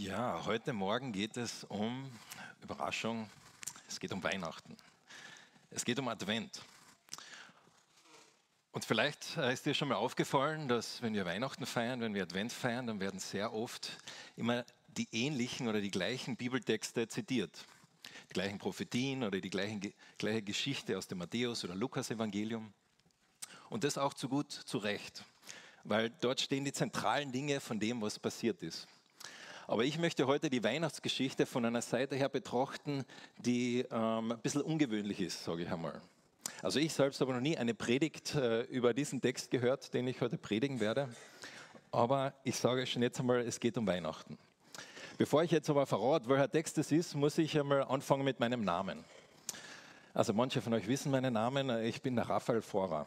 [0.00, 2.08] Ja, heute Morgen geht es um
[2.62, 3.28] Überraschung,
[3.88, 4.76] es geht um Weihnachten.
[5.70, 6.62] Es geht um Advent.
[8.70, 12.22] Und vielleicht äh, ist dir schon mal aufgefallen, dass wenn wir Weihnachten feiern, wenn wir
[12.22, 13.90] Advent feiern, dann werden sehr oft
[14.36, 17.66] immer die ähnlichen oder die gleichen Bibeltexte zitiert.
[18.30, 19.80] Die gleichen Prophetien oder die gleichen,
[20.16, 22.72] gleiche Geschichte aus dem Matthäus- oder Lukas-Evangelium.
[23.68, 25.24] Und das auch zu gut zu Recht,
[25.82, 28.86] weil dort stehen die zentralen Dinge von dem, was passiert ist.
[29.70, 33.04] Aber ich möchte heute die Weihnachtsgeschichte von einer Seite her betrachten,
[33.36, 36.00] die ähm, ein bisschen ungewöhnlich ist, sage ich einmal.
[36.62, 40.22] Also ich selbst habe noch nie eine Predigt äh, über diesen Text gehört, den ich
[40.22, 41.10] heute predigen werde.
[41.92, 44.38] Aber ich sage schon jetzt einmal, es geht um Weihnachten.
[45.18, 48.64] Bevor ich jetzt aber verrate, welcher Text es ist, muss ich einmal anfangen mit meinem
[48.64, 49.04] Namen.
[50.14, 51.68] Also manche von euch wissen meinen Namen.
[51.84, 53.06] Ich bin der Raphael Vorer.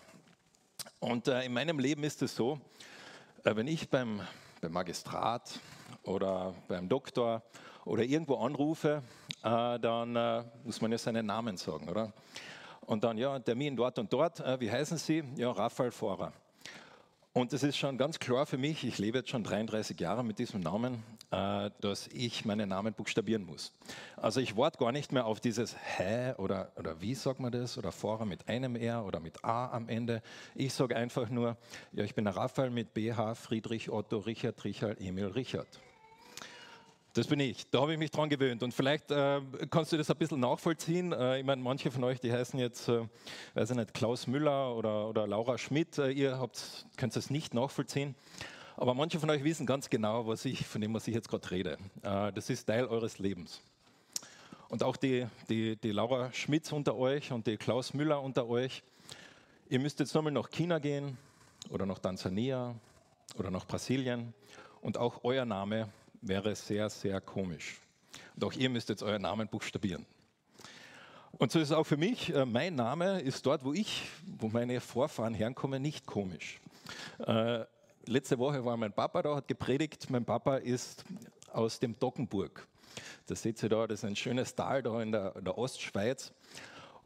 [1.00, 2.62] Und äh, in meinem Leben ist es so,
[3.46, 4.22] äh, wenn ich beim,
[4.62, 5.60] beim Magistrat
[6.04, 7.42] oder beim Doktor
[7.86, 9.02] oder irgendwo anrufe,
[9.44, 12.14] äh, dann äh, muss man ja seinen Namen sagen, oder?
[12.82, 15.24] Und dann, ja, Termin dort und dort, äh, wie heißen Sie?
[15.36, 16.34] Ja, Raphael Vorer.
[17.34, 20.38] Und es ist schon ganz klar für mich, ich lebe jetzt schon 33 Jahre mit
[20.38, 23.72] diesem Namen, äh, dass ich meinen Namen buchstabieren muss.
[24.18, 27.78] Also ich warte gar nicht mehr auf dieses Hä oder, oder wie sagt man das
[27.78, 30.22] oder Vorer mit einem R oder mit A am Ende.
[30.56, 31.56] Ich sage einfach nur,
[31.94, 35.70] ja, ich bin der Raphael mit BH, Friedrich, Otto, Richard, Richard, Emil, Richard.
[37.14, 37.70] Das bin ich.
[37.70, 38.64] Da habe ich mich dran gewöhnt.
[38.64, 41.12] Und vielleicht äh, kannst du das ein bisschen nachvollziehen.
[41.12, 43.02] Äh, ich meine, manche von euch, die heißen jetzt, äh,
[43.54, 45.98] weiß ich nicht, Klaus Müller oder, oder Laura Schmidt.
[45.98, 48.16] Äh, ihr habt, könnt es nicht nachvollziehen.
[48.78, 51.52] Aber manche von euch wissen ganz genau, was ich, von dem, was ich jetzt gerade
[51.52, 51.78] rede.
[52.02, 53.62] Äh, das ist Teil eures Lebens.
[54.70, 58.84] Und auch die, die, die Laura Schmidt unter euch und die Klaus Müller unter euch.
[59.68, 61.18] Ihr müsst jetzt nochmal nach China gehen
[61.70, 62.74] oder nach Tansania
[63.38, 64.34] oder nach Brasilien.
[64.80, 65.90] Und auch euer Name
[66.22, 67.82] wäre sehr, sehr komisch.
[68.36, 70.06] Und auch ihr müsst jetzt euren Namen buchstabieren.
[71.32, 72.34] Und so ist es auch für mich.
[72.34, 74.04] Äh, mein Name ist dort, wo ich,
[74.38, 76.60] wo meine Vorfahren herkommen, nicht komisch.
[77.20, 77.66] Äh,
[78.06, 80.10] letzte Woche war mein Papa da, hat gepredigt.
[80.10, 81.04] Mein Papa ist
[81.52, 82.68] aus dem Dockenburg.
[83.26, 86.34] Das seht ihr da, das ist ein schönes Tal da in der, in der Ostschweiz.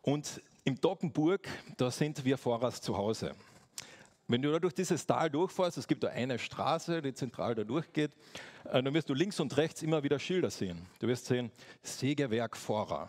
[0.01, 3.31] Und im Dockenburg, da sind wir Vorrats zu Hause.
[4.27, 7.63] Wenn du da durch dieses Tal durchfährst, es gibt da eine Straße, die zentral da
[7.63, 8.11] durchgeht,
[8.63, 10.87] äh, dann wirst du links und rechts immer wieder Schilder sehen.
[10.99, 11.51] Du wirst sehen,
[11.83, 13.07] Sägewerk Vorer,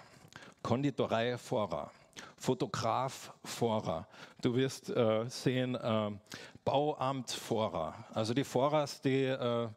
[0.63, 1.91] Konditorei Vorer,
[2.37, 4.07] Fotograf Vorer.
[4.43, 6.11] Du wirst äh, sehen, äh,
[6.67, 7.95] Bauamt Vorer.
[8.13, 9.69] Also die Vorers, die, äh,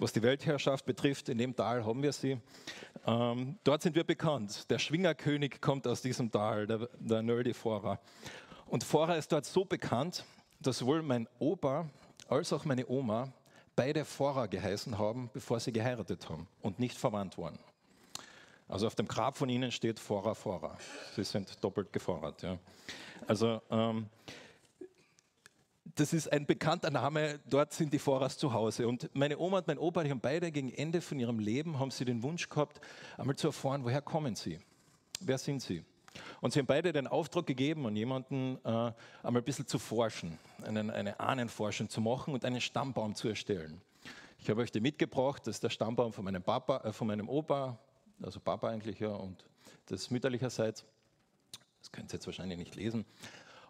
[0.00, 2.40] was die Weltherrschaft betrifft, in dem Tal haben wir sie.
[3.06, 4.68] Ähm, dort sind wir bekannt.
[4.68, 8.00] Der Schwingerkönig kommt aus diesem Tal, der, der Nöldi Vorer.
[8.66, 10.24] Und Vorer ist dort so bekannt,
[10.60, 11.88] dass sowohl mein Opa
[12.28, 13.32] als auch meine Oma
[13.76, 17.58] beide Vorer geheißen haben, bevor sie geheiratet haben und nicht verwandt waren.
[18.66, 20.76] Also auf dem Grab von ihnen steht Vorer, Vorer.
[21.14, 22.42] Sie sind doppelt gefordert.
[22.42, 22.58] Ja.
[23.26, 24.08] Also ähm,
[25.94, 28.86] das ist ein bekannter Name, dort sind die Vorers zu Hause.
[28.86, 31.90] Und meine Oma und mein Opa, die haben beide gegen Ende von ihrem Leben, haben
[31.90, 32.80] sie den Wunsch gehabt,
[33.16, 34.58] einmal zu erfahren, woher kommen sie?
[35.20, 35.84] Wer sind sie?
[36.40, 40.38] Und sie haben beide den Auftrag gegeben, an jemanden äh, einmal ein bisschen zu forschen,
[40.64, 43.80] einen, eine Ahnenforschung zu machen und einen Stammbaum zu erstellen.
[44.38, 47.28] Ich habe euch den mitgebracht, das ist der Stammbaum von meinem Papa, äh, von meinem
[47.28, 47.78] Opa,
[48.22, 49.44] also Papa eigentlich ja, und
[49.86, 50.84] das mütterlicherseits.
[51.80, 53.04] Das könnt ihr jetzt wahrscheinlich nicht lesen.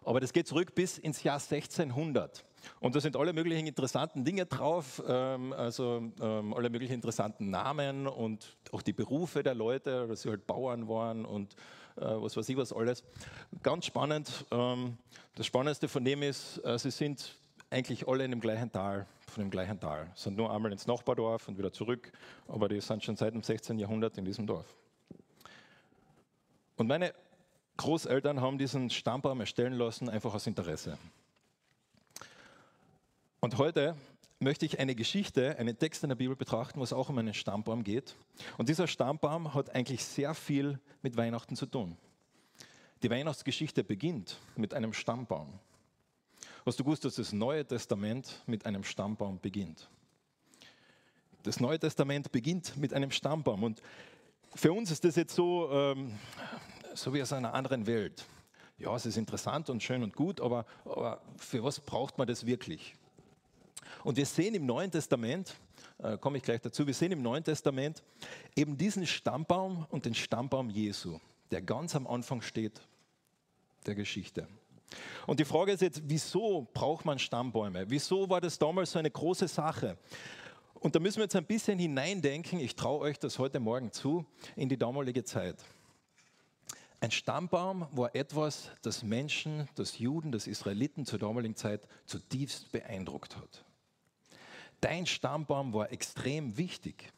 [0.03, 2.45] Aber das geht zurück bis ins Jahr 1600.
[2.79, 8.07] Und da sind alle möglichen interessanten Dinge drauf, ähm, also ähm, alle möglichen interessanten Namen
[8.07, 11.55] und auch die Berufe der Leute, dass sie halt Bauern waren und
[11.95, 13.03] was weiß ich was alles.
[13.63, 14.45] Ganz spannend.
[14.51, 14.97] Ähm,
[15.35, 17.35] das Spannendste von dem ist, äh, sie sind
[17.69, 20.11] eigentlich alle in dem gleichen Tal, von dem gleichen Tal.
[20.15, 22.11] Sind nur einmal ins Nachbardorf und wieder zurück,
[22.47, 23.77] aber die sind schon seit dem 16.
[23.79, 24.75] Jahrhundert in diesem Dorf.
[26.77, 27.13] Und meine
[27.77, 30.97] Großeltern haben diesen Stammbaum erstellen lassen, einfach aus Interesse.
[33.39, 33.95] Und heute
[34.39, 37.33] möchte ich eine Geschichte, einen Text in der Bibel betrachten, wo es auch um einen
[37.33, 38.15] Stammbaum geht.
[38.57, 41.97] Und dieser Stammbaum hat eigentlich sehr viel mit Weihnachten zu tun.
[43.03, 45.59] Die Weihnachtsgeschichte beginnt mit einem Stammbaum.
[46.65, 49.89] Hast du gewusst, dass das Neue Testament mit einem Stammbaum beginnt?
[51.43, 53.63] Das Neue Testament beginnt mit einem Stammbaum.
[53.63, 53.81] Und
[54.55, 56.11] für uns ist das jetzt so, ähm,
[56.93, 58.25] so wie aus einer anderen Welt.
[58.77, 62.45] Ja, es ist interessant und schön und gut, aber, aber für was braucht man das
[62.45, 62.95] wirklich?
[64.03, 65.55] Und wir sehen im Neuen Testament,
[65.97, 68.03] äh, komme ich gleich dazu, wir sehen im Neuen Testament
[68.55, 71.19] eben diesen Stammbaum und den Stammbaum Jesu,
[71.51, 72.81] der ganz am Anfang steht
[73.85, 74.47] der Geschichte.
[75.27, 77.85] Und die Frage ist jetzt, wieso braucht man Stammbäume?
[77.89, 79.97] Wieso war das damals so eine große Sache?
[80.73, 84.25] Und da müssen wir jetzt ein bisschen hineindenken, ich traue euch das heute Morgen zu,
[84.55, 85.57] in die damalige Zeit.
[87.01, 93.37] Ein Stammbaum war etwas, das Menschen, das Juden, das Israeliten zur damaligen Zeit zutiefst beeindruckt
[93.37, 93.63] hat.
[94.81, 97.11] Dein Stammbaum war extrem wichtig.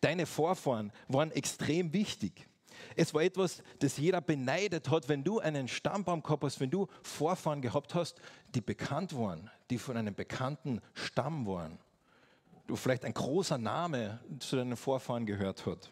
[0.00, 2.48] Deine Vorfahren waren extrem wichtig.
[2.96, 6.86] Es war etwas, das jeder beneidet hat, wenn du einen Stammbaum gehabt hast, wenn du
[7.02, 8.20] Vorfahren gehabt hast,
[8.54, 11.78] die bekannt waren, die von einem bekannten Stamm waren.
[12.66, 15.90] Du vielleicht ein großer Name zu deinen Vorfahren gehört hat.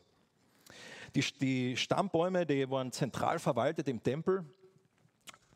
[1.14, 4.44] Die, die Stammbäume, die waren zentral verwaltet im Tempel.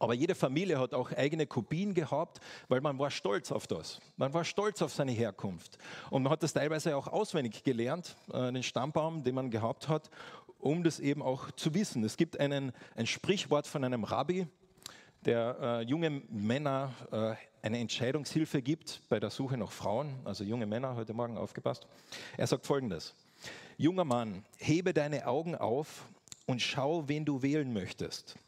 [0.01, 4.01] Aber jede Familie hat auch eigene Kopien gehabt, weil man war stolz auf das.
[4.17, 5.77] Man war stolz auf seine Herkunft.
[6.09, 10.11] Und man hat das teilweise auch auswendig gelernt, äh, den Stammbaum, den man gehabt hat,
[10.59, 12.03] um das eben auch zu wissen.
[12.03, 14.47] Es gibt einen, ein Sprichwort von einem Rabbi,
[15.27, 20.65] der äh, junge Männer äh, eine Entscheidungshilfe gibt bei der Suche nach Frauen, also junge
[20.65, 21.87] Männer, heute Morgen aufgepasst.
[22.39, 23.15] Er sagt folgendes,
[23.77, 26.07] junger Mann, hebe deine Augen auf
[26.47, 28.39] und schau, wen du wählen möchtest.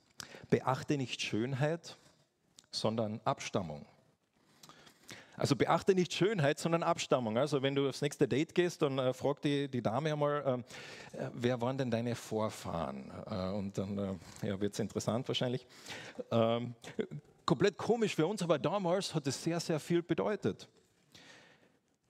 [0.53, 1.97] Beachte nicht Schönheit,
[2.71, 3.87] sondern Abstammung.
[5.35, 7.39] Also beachte nicht Schönheit, sondern Abstammung.
[7.39, 10.63] Also wenn du aufs nächste Date gehst, dann äh, frag die, die Dame einmal,
[11.17, 13.11] äh, äh wer waren denn deine Vorfahren?
[13.31, 13.97] Äh, und dann
[14.43, 15.67] äh, ja, wird es interessant wahrscheinlich.
[16.31, 16.75] Ähm,
[17.47, 20.69] komplett komisch für uns, aber damals hat es sehr, sehr viel bedeutet.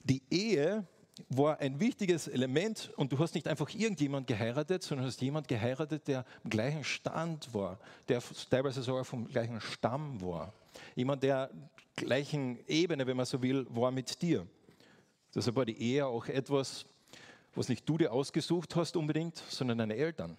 [0.00, 0.85] Die Ehe
[1.29, 6.09] war ein wichtiges Element und du hast nicht einfach irgendjemand geheiratet, sondern hast jemand geheiratet,
[6.09, 7.79] der im gleichen Stand war,
[8.09, 10.53] der teilweise sogar vom gleichen Stamm war.
[10.94, 11.50] Jemand, der
[11.97, 14.47] gleichen Ebene, wenn man so will, war mit dir.
[15.35, 16.87] Deshalb war die Ehe auch etwas,
[17.55, 20.37] was nicht du dir ausgesucht hast unbedingt, sondern deine Eltern.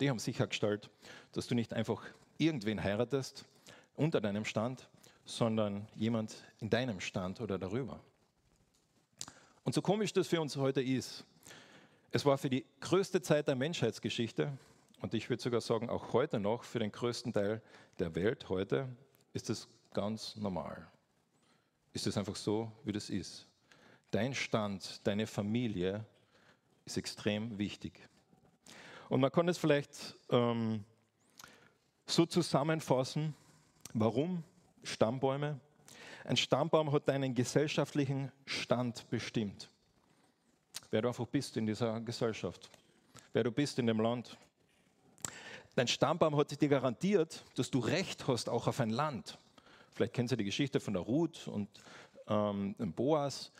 [0.00, 0.90] Die haben sichergestellt,
[1.32, 2.02] dass du nicht einfach
[2.38, 3.44] irgendwen heiratest
[3.96, 4.88] unter deinem Stand,
[5.24, 8.00] sondern jemand in deinem Stand oder darüber.
[9.70, 11.24] Und so komisch das für uns heute ist,
[12.10, 14.50] es war für die größte Zeit der Menschheitsgeschichte
[15.00, 17.62] und ich würde sogar sagen, auch heute noch, für den größten Teil
[18.00, 18.88] der Welt heute,
[19.32, 20.90] ist es ganz normal.
[21.92, 23.46] Ist es einfach so, wie das ist.
[24.10, 26.04] Dein Stand, deine Familie
[26.84, 27.92] ist extrem wichtig.
[29.08, 30.84] Und man kann es vielleicht ähm,
[32.06, 33.36] so zusammenfassen,
[33.94, 34.42] warum
[34.82, 35.60] Stammbäume?
[36.24, 39.70] Ein Stammbaum hat deinen gesellschaftlichen Stand bestimmt.
[40.90, 42.70] Wer du einfach bist in dieser Gesellschaft,
[43.32, 44.36] wer du bist in dem Land.
[45.76, 49.38] Dein Stammbaum hat dir garantiert, dass du Recht hast auch auf ein Land.
[49.92, 51.68] Vielleicht kennen Sie die Geschichte von der Ruth und
[52.28, 53.52] ähm, Boas.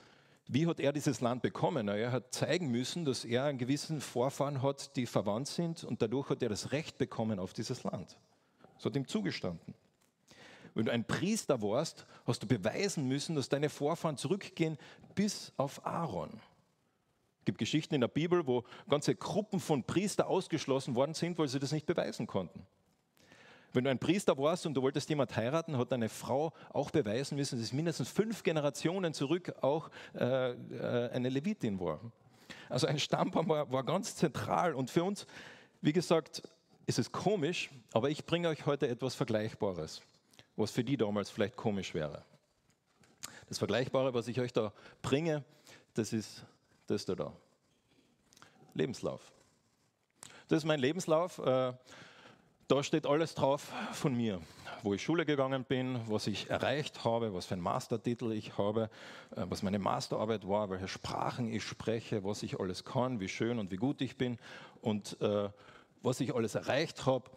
[0.49, 1.87] Wie hat er dieses Land bekommen?
[1.87, 6.29] Er hat zeigen müssen, dass er einen gewissen Vorfahren hat, die verwandt sind und dadurch
[6.31, 8.19] hat er das Recht bekommen auf dieses Land.
[8.75, 9.75] Das hat ihm zugestanden.
[10.75, 14.79] Wenn du ein Priester warst, hast du beweisen müssen, dass deine Vorfahren zurückgehen
[15.15, 16.41] bis auf Aaron.
[17.41, 21.49] Es gibt Geschichten in der Bibel, wo ganze Gruppen von Priestern ausgeschlossen worden sind, weil
[21.49, 22.67] sie das nicht beweisen konnten.
[23.73, 27.37] Wenn du ein Priester warst und du wolltest jemand heiraten, hat deine Frau auch beweisen
[27.37, 32.01] müssen, dass es mindestens fünf Generationen zurück auch äh, äh, eine Levitin war.
[32.69, 35.27] Also ein Stammbaum war, war ganz zentral und für uns,
[35.81, 36.43] wie gesagt,
[36.87, 40.03] ist es komisch, aber ich bringe euch heute etwas Vergleichbares
[40.61, 42.23] was für die damals vielleicht komisch wäre.
[43.49, 45.43] Das Vergleichbare, was ich euch da bringe,
[45.95, 46.45] das ist
[46.87, 47.15] das da.
[47.15, 47.33] da.
[48.75, 49.33] Lebenslauf.
[50.49, 51.39] Das ist mein Lebenslauf.
[51.39, 51.73] Äh,
[52.69, 54.41] da steht alles drauf von mir,
[54.83, 58.91] wo ich Schule gegangen bin, was ich erreicht habe, was für einen Mastertitel ich habe,
[59.35, 63.59] äh, was meine Masterarbeit war, welche Sprachen ich spreche, was ich alles kann, wie schön
[63.59, 64.39] und wie gut ich bin
[64.83, 65.49] und äh,
[66.03, 67.31] was ich alles erreicht habe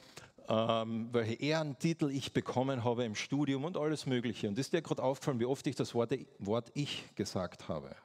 [0.49, 4.47] ähm, welche Ehrentitel ich bekommen habe im Studium und alles Mögliche.
[4.47, 7.95] Und ist dir gerade aufgefallen, wie oft ich das Wort, Wort Ich gesagt habe?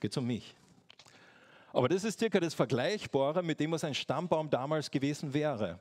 [0.00, 0.54] Geht um mich.
[1.72, 5.80] Aber das ist circa das Vergleichbare mit dem, was ein Stammbaum damals gewesen wäre.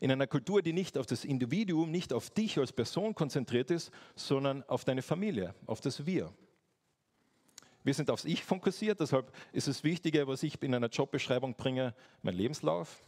[0.00, 3.90] In einer Kultur, die nicht auf das Individuum, nicht auf dich als Person konzentriert ist,
[4.14, 6.32] sondern auf deine Familie, auf das Wir.
[7.82, 11.94] Wir sind aufs Ich fokussiert, deshalb ist es Wichtige, was ich in einer Jobbeschreibung bringe,
[12.22, 13.00] mein Lebenslauf,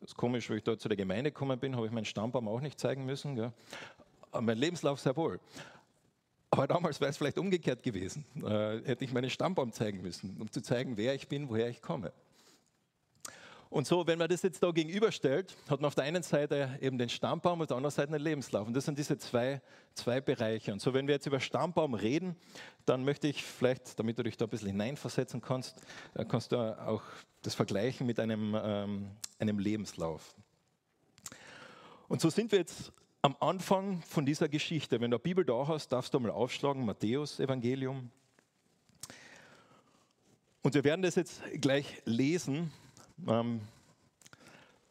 [0.00, 2.48] das ist komisch, wenn ich da zu der Gemeinde gekommen bin, habe ich meinen Stammbaum
[2.48, 3.36] auch nicht zeigen müssen.
[3.36, 3.52] Gell?
[4.32, 5.38] Aber mein Lebenslauf sehr wohl.
[6.50, 8.24] Aber damals wäre es vielleicht umgekehrt gewesen.
[8.36, 11.80] Äh, hätte ich meinen Stammbaum zeigen müssen, um zu zeigen, wer ich bin, woher ich
[11.80, 12.12] komme.
[13.70, 16.98] Und so, wenn man das jetzt da gegenüberstellt, hat man auf der einen Seite eben
[16.98, 18.66] den Stammbaum, auf der anderen Seite den Lebenslauf.
[18.66, 19.62] Und das sind diese zwei,
[19.94, 20.72] zwei Bereiche.
[20.72, 22.34] Und so, wenn wir jetzt über Stammbaum reden,
[22.84, 25.80] dann möchte ich vielleicht, damit du dich da ein bisschen hineinversetzen kannst,
[26.14, 27.02] äh, kannst du auch
[27.42, 30.34] das vergleichen mit einem, ähm, einem Lebenslauf.
[32.08, 35.00] Und so sind wir jetzt am Anfang von dieser Geschichte.
[35.00, 38.10] Wenn du eine Bibel da hast, darfst du mal aufschlagen, Matthäus Evangelium.
[40.62, 42.72] Und wir werden das jetzt gleich lesen.
[43.28, 43.60] Ähm,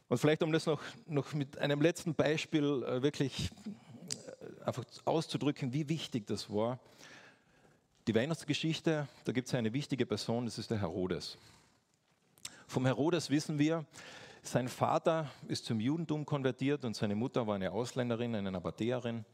[0.08, 3.52] und vielleicht, um das noch, noch mit einem letzten Beispiel äh, wirklich
[4.26, 6.80] äh, einfach auszudrücken, wie wichtig das war.
[8.08, 11.38] Die Weihnachtsgeschichte, da gibt es eine wichtige Person, das ist der Herodes.
[12.66, 13.86] Vom Herodes wissen wir,
[14.42, 19.26] sein Vater ist zum Judentum konvertiert und seine Mutter war eine Ausländerin, eine Nabatäerin.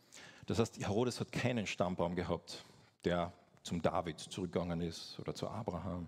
[0.46, 2.66] Das heißt, Herodes hat keinen Stammbaum gehabt,
[3.06, 3.32] der
[3.64, 6.08] zum David zurückgegangen ist oder zu Abraham.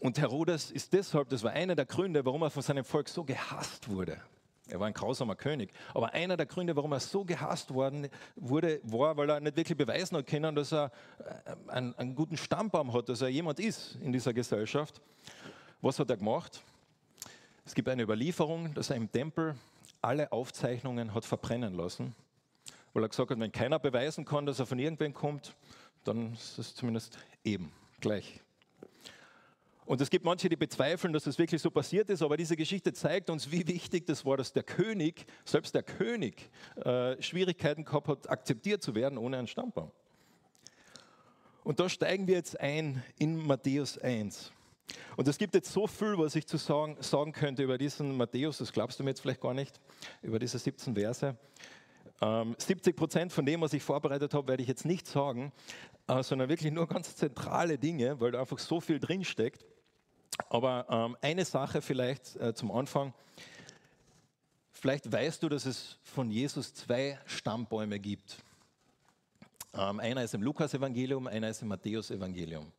[0.00, 3.24] Und Herodes ist deshalb, das war einer der Gründe, warum er von seinem Volk so
[3.24, 4.20] gehasst wurde.
[4.68, 5.70] Er war ein grausamer König.
[5.94, 9.78] Aber einer der Gründe, warum er so gehasst worden wurde, war, weil er nicht wirklich
[9.78, 14.12] beweisen können, dass er äh, einen, einen guten Stammbaum hat, dass er jemand ist in
[14.12, 15.00] dieser Gesellschaft.
[15.80, 16.62] Was hat er gemacht?
[17.64, 19.54] Es gibt eine Überlieferung, dass er im Tempel
[20.02, 22.14] alle Aufzeichnungen hat verbrennen lassen,
[22.92, 25.54] weil er gesagt hat, wenn keiner beweisen kann, dass er von irgendwem kommt,
[26.04, 28.40] dann ist es zumindest eben gleich
[29.88, 32.92] und es gibt manche, die bezweifeln, dass es wirklich so passiert ist, aber diese Geschichte
[32.92, 36.50] zeigt uns, wie wichtig das war, dass der König, selbst der König,
[36.84, 39.90] äh, Schwierigkeiten gehabt hat, akzeptiert zu werden ohne einen Stammbaum.
[41.64, 44.52] Und da steigen wir jetzt ein in Matthäus 1.
[45.16, 48.58] Und es gibt jetzt so viel, was ich zu sagen, sagen könnte über diesen Matthäus,
[48.58, 49.80] das glaubst du mir jetzt vielleicht gar nicht,
[50.20, 51.34] über diese 17 Verse.
[52.20, 55.50] Ähm, 70 Prozent von dem, was ich vorbereitet habe, werde ich jetzt nicht sagen,
[56.08, 59.64] äh, sondern wirklich nur ganz zentrale Dinge, weil da einfach so viel drinsteckt.
[60.48, 63.12] Aber ähm, eine Sache vielleicht äh, zum Anfang.
[64.72, 68.36] Vielleicht weißt du, dass es von Jesus zwei Stammbäume gibt.
[69.74, 72.72] Ähm, einer ist im Lukas-Evangelium, einer ist im Matthäus-Evangelium.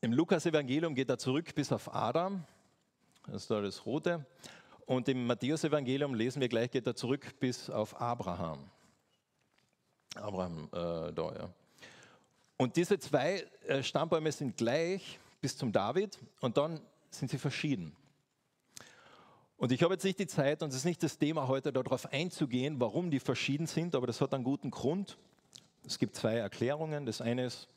[0.00, 2.44] Im Lukas-Evangelium geht er zurück bis auf Adam,
[3.26, 4.26] das ist da das Rote.
[4.84, 8.70] Und im Matthäus-Evangelium lesen wir gleich, geht er zurück bis auf Abraham.
[10.14, 11.50] Abraham, äh, da, ja.
[12.56, 17.94] Und diese zwei äh, Stammbäume sind gleich, bis zum David und dann sind sie verschieden.
[19.58, 22.10] Und ich habe jetzt nicht die Zeit und es ist nicht das Thema heute, darauf
[22.10, 25.18] einzugehen, warum die verschieden sind, aber das hat einen guten Grund.
[25.86, 27.04] Es gibt zwei Erklärungen.
[27.04, 27.68] Das eine ist,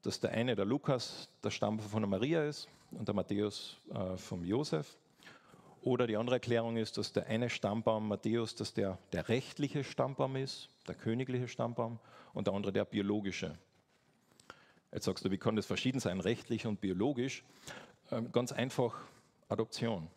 [0.00, 4.16] dass der eine, der Lukas, der Stammbaum von der Maria ist und der Matthäus äh,
[4.16, 4.96] vom Josef.
[5.82, 10.36] Oder die andere Erklärung ist, dass der eine Stammbaum Matthäus, dass der der rechtliche Stammbaum
[10.36, 11.98] ist, der königliche Stammbaum,
[12.32, 13.58] und der andere der biologische
[14.92, 17.42] Jetzt sagst du, wie kann das verschieden sein, rechtlich und biologisch?
[18.10, 18.94] Ähm, ganz einfach
[19.48, 20.08] Adoption.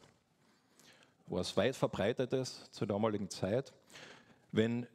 [1.27, 3.74] Was weit verbreitetes zur damaligen Zeit.
[4.51, 4.86] Wenn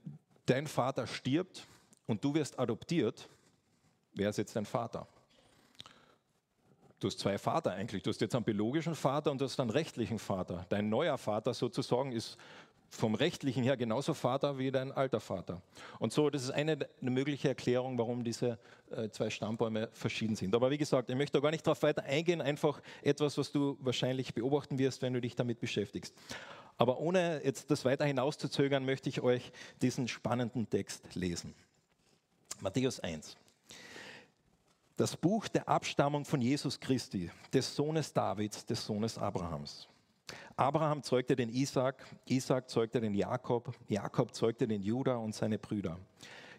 [0.47, 1.67] dein Vater stirbt
[2.07, 3.29] und du wirst adoptiert,
[4.15, 5.07] wer ist jetzt dein Vater?
[7.01, 8.03] Du hast zwei Vater eigentlich.
[8.03, 10.67] Du hast jetzt einen biologischen Vater und du hast einen rechtlichen Vater.
[10.69, 12.37] Dein neuer Vater sozusagen ist
[12.91, 15.63] vom rechtlichen her genauso Vater wie dein alter Vater.
[16.01, 18.59] Und so, das ist eine, eine mögliche Erklärung, warum diese
[18.91, 20.55] äh, zwei Stammbäume verschieden sind.
[20.55, 23.79] Aber wie gesagt, ich möchte da gar nicht darauf weiter eingehen, einfach etwas, was du
[23.81, 26.15] wahrscheinlich beobachten wirst, wenn du dich damit beschäftigst.
[26.77, 31.55] Aber ohne jetzt das weiter hinauszuzögern, möchte ich euch diesen spannenden Text lesen.
[32.61, 33.37] Matthäus 1.
[34.97, 39.90] Das Buch der Abstammung von Jesus Christi, des Sohnes Davids, des Sohnes Abrahams.
[40.57, 45.99] Abraham zeugte den Isaac, Isaac zeugte den Jakob, Jakob zeugte den Judah und seine Brüder.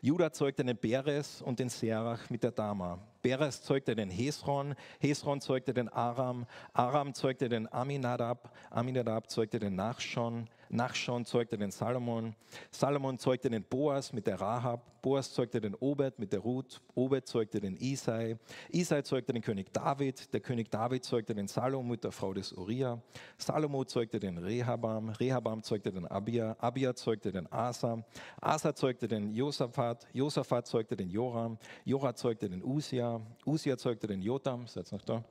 [0.03, 2.97] Judah zeugte den Beres und den Serach mit der Dama.
[3.21, 9.75] Beres zeugte den Hesron, Hesron zeugte den Aram, Aram zeugte den Aminadab, Aminadab zeugte den
[9.75, 12.35] Nachschon, Nachschon zeugte den Salomon,
[12.71, 17.27] Salomon zeugte den Boas mit der Rahab, Boas zeugte den Obed mit der Ruth, Obed
[17.27, 18.37] zeugte den Isai,
[18.71, 22.53] Isai zeugte den König David, der König David zeugte den Salom mit der Frau des
[22.53, 23.01] Uriah,
[23.37, 28.03] Salomo zeugte den Rehabam, Rehabam zeugte den Abia, Abia zeugte den Asa,
[28.39, 34.21] Asa zeugte den Josaphat, Josaphat zeugte den Joram, Joram zeugte den Usia, Usia zeugte den
[34.21, 35.23] Jotam, seid noch da,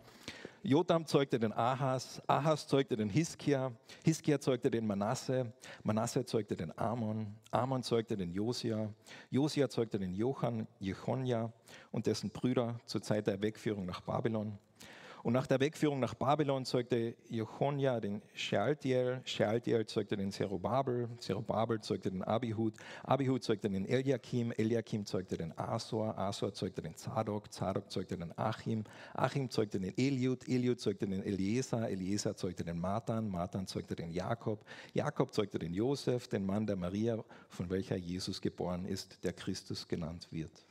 [0.63, 3.73] Jotam zeugte den Ahas, Ahas zeugte den Hiskia,
[4.05, 5.51] Hiskia zeugte den Manasse,
[5.83, 8.93] Manasse zeugte den Amon, Amon zeugte den Josia,
[9.31, 11.53] Josia zeugte den Johann, Jechonja
[11.93, 14.59] und dessen Brüder zur Zeit der Wegführung nach Babylon.
[15.23, 21.81] Und nach der Wegführung nach Babylon zeugte Jechonja den Shealtiel, Shealtiel zeugte den Zerubabel, Zerubabel
[21.81, 27.53] zeugte den Abihud, Abihud zeugte den Eliakim, Eliakim zeugte den Asor, Asor zeugte den Zadok,
[27.53, 32.79] Zadok zeugte den Achim, Achim zeugte den Eliud, Eliud zeugte den Eliezer, Eliezer zeugte den
[32.79, 37.97] Matan, Matan zeugte den Jakob, Jakob zeugte den Josef, den Mann der Maria, von welcher
[37.97, 40.70] Jesus geboren ist, der Christus genannt wird.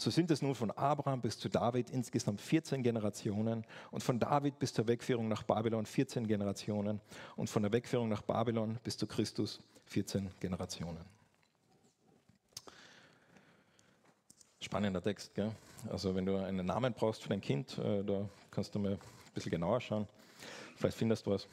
[0.00, 4.58] So sind es nun von Abraham bis zu David insgesamt 14 Generationen und von David
[4.58, 7.02] bis zur Wegführung nach Babylon 14 Generationen
[7.36, 11.04] und von der Wegführung nach Babylon bis zu Christus 14 Generationen.
[14.62, 15.52] Spannender Text, gell?
[15.90, 18.98] Also wenn du einen Namen brauchst für dein Kind, äh, da kannst du mal ein
[19.34, 20.08] bisschen genauer schauen.
[20.76, 21.46] Vielleicht findest du was.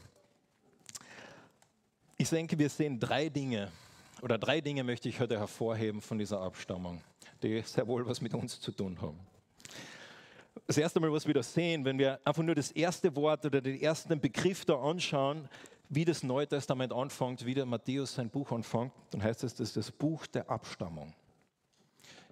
[2.16, 3.74] Ich denke, wir sehen drei Dinge,
[4.22, 7.02] oder drei Dinge möchte ich heute hervorheben von dieser Abstammung,
[7.42, 9.20] die sehr wohl was mit uns zu tun haben.
[10.66, 13.62] Das erste Mal, was wir da sehen, wenn wir einfach nur das erste Wort oder
[13.62, 15.48] den ersten Begriff da anschauen,
[15.90, 19.70] wie das Neue Testament anfängt, wie der Matthäus sein Buch anfängt, dann heißt es, das
[19.70, 21.14] ist das Buch der Abstammung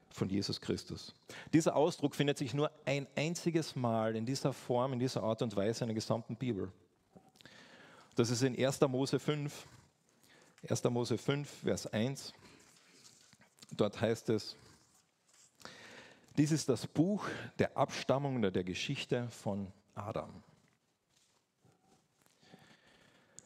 [0.10, 1.14] von Jesus Christus.
[1.54, 5.56] Dieser Ausdruck findet sich nur ein einziges Mal in dieser Form, in dieser Art und
[5.56, 6.72] Weise in der gesamten Bibel.
[8.16, 8.82] Das ist in 1.
[8.82, 9.68] Mose 5,
[10.70, 10.84] 1.
[10.86, 12.34] Mose 5, Vers 1.
[13.72, 14.56] Dort heißt es,
[16.38, 17.28] dies ist das Buch
[17.60, 20.44] der Abstammung oder der Geschichte von Adam.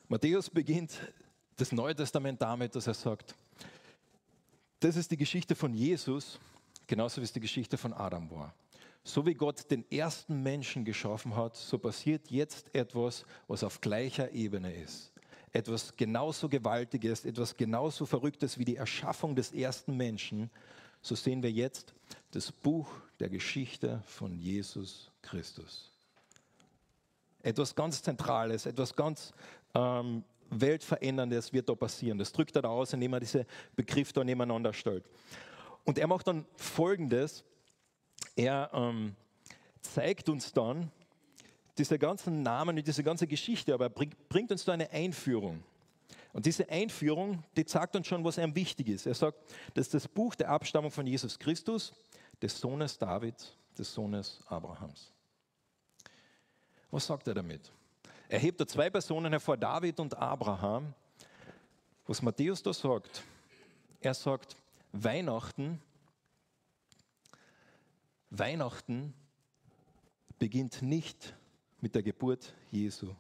[0.08, 0.98] Matthäus beginnt
[1.56, 3.36] das Neue Testament damit, dass er sagt,
[4.80, 6.40] das ist die Geschichte von Jesus,
[6.88, 8.54] genauso wie es die Geschichte von Adam war.
[9.04, 14.32] So wie Gott den ersten Menschen geschaffen hat, so passiert jetzt etwas, was auf gleicher
[14.32, 15.12] Ebene ist.
[15.52, 20.50] Etwas genauso Gewaltiges, etwas genauso Verrücktes wie die Erschaffung des ersten Menschen.
[21.02, 21.94] So sehen wir jetzt
[22.32, 22.90] das Buch
[23.20, 25.92] der Geschichte von Jesus Christus.
[27.42, 29.34] Etwas ganz Zentrales, etwas ganz
[29.74, 32.18] ähm, Weltveränderndes wird da passieren.
[32.18, 35.06] Das drückt er da aus, indem er diese Begriffe da nebeneinander stellt.
[35.86, 37.44] Und er macht dann Folgendes.
[38.36, 39.16] Er ähm,
[39.82, 40.92] zeigt uns dann
[41.78, 45.64] diese ganzen Namen und diese ganze Geschichte, aber er bringt, uns da eine Einführung.
[46.32, 49.06] Und diese Einführung, die sagt uns schon, was ihm wichtig ist.
[49.06, 49.40] Er sagt,
[49.74, 51.92] das ist das Buch der Abstammung von Jesus Christus,
[52.42, 55.12] des Sohnes Davids, des Sohnes Abrahams.
[56.92, 57.72] Was sagt er damit?
[58.28, 60.94] Er hebt da zwei Personen hervor, David und Abraham.
[62.06, 63.24] Was Matthäus da sagt,
[64.02, 64.56] er sagt,
[64.92, 65.82] Weihnachten,
[68.30, 69.14] Weihnachten
[70.38, 71.36] beginnt nicht
[71.82, 73.14] mit der Geburt Jesu.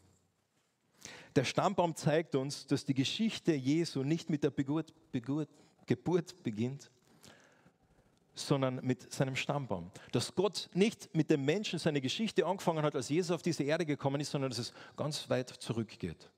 [1.39, 5.47] Der Stammbaum zeigt uns, dass die Geschichte Jesu nicht mit der Geburt, Geburt,
[5.85, 6.91] Geburt beginnt,
[8.33, 9.89] sondern mit seinem Stammbaum.
[10.11, 13.85] Dass Gott nicht mit dem Menschen seine Geschichte angefangen hat, als Jesus auf diese Erde
[13.85, 16.29] gekommen ist, sondern dass es ganz weit zurückgeht.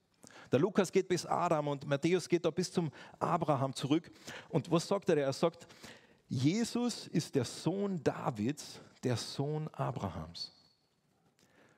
[0.52, 4.12] Der Lukas geht bis Adam und Matthäus geht da bis zum Abraham zurück.
[4.50, 5.18] Und was sagt er?
[5.18, 5.66] Er sagt,
[6.30, 10.52] Jesus ist der Sohn Davids, der Sohn Abrahams.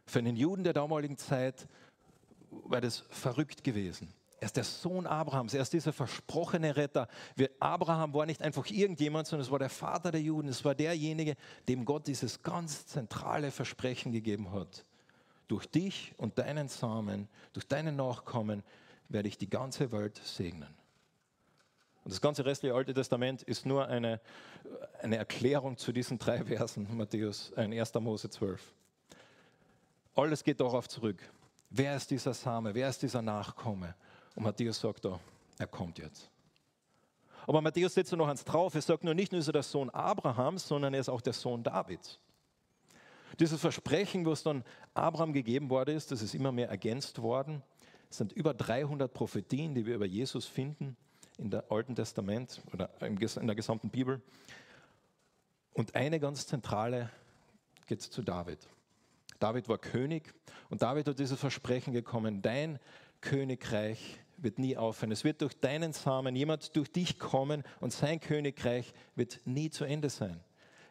[0.05, 1.69] Für einen Juden der damaligen Zeit
[2.63, 4.13] war das verrückt gewesen.
[4.39, 7.07] Er ist der Sohn Abrahams, er ist dieser versprochene Retter.
[7.59, 11.35] Abraham war nicht einfach irgendjemand, sondern es war der Vater der Juden, es war derjenige,
[11.69, 14.85] dem Gott dieses ganz zentrale Versprechen gegeben hat
[15.47, 18.63] durch dich und deinen Samen, durch deinen Nachkommen
[19.09, 20.73] werde ich die ganze Welt segnen.
[22.03, 24.19] Und das ganze restliche Alte Testament ist nur eine,
[25.01, 27.93] eine Erklärung zu diesen drei Versen, Matthäus, äh, 1.
[28.01, 28.73] Mose 12.
[30.15, 31.21] Alles geht darauf zurück.
[31.75, 32.75] Wer ist dieser Same?
[32.75, 33.95] Wer ist dieser Nachkomme?
[34.35, 35.19] Und Matthäus sagt da,
[35.57, 36.29] er kommt jetzt.
[37.47, 38.75] Aber Matthäus setzt noch eins drauf.
[38.75, 41.33] Er sagt nur, nicht nur ist er der Sohn Abrahams, sondern er ist auch der
[41.33, 42.19] Sohn Davids.
[43.39, 47.63] Dieses Versprechen, was dann Abraham gegeben worden ist, das ist immer mehr ergänzt worden.
[48.07, 50.95] Es sind über 300 Prophetien, die wir über Jesus finden
[51.39, 54.21] in der Alten Testament oder in der gesamten Bibel.
[55.73, 57.09] Und eine ganz zentrale
[57.87, 58.59] geht zu David.
[59.43, 60.33] David war König
[60.69, 62.79] und David hat dieses Versprechen gekommen, dein
[63.19, 65.11] Königreich wird nie aufhören.
[65.11, 69.83] Es wird durch deinen Samen jemand durch dich kommen und sein Königreich wird nie zu
[69.83, 70.39] Ende sein.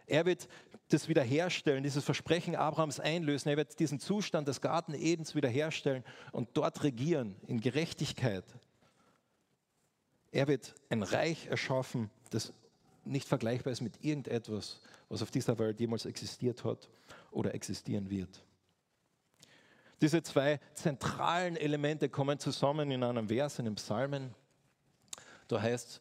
[0.07, 0.49] Er wird
[0.91, 3.49] das wiederherstellen, dieses Versprechen Abrahams einlösen.
[3.49, 8.45] Er wird diesen Zustand des Garten Edens wiederherstellen und dort regieren in Gerechtigkeit.
[10.31, 12.53] Er wird ein Reich erschaffen, das
[13.07, 16.91] nicht vergleichbar ist mit irgendetwas, was auf dieser Welt jemals existiert hat
[17.33, 18.45] oder existieren wird.
[20.03, 24.35] Diese zwei zentralen Elemente kommen zusammen in einem Vers in den Psalmen.
[25.47, 26.01] Da heißt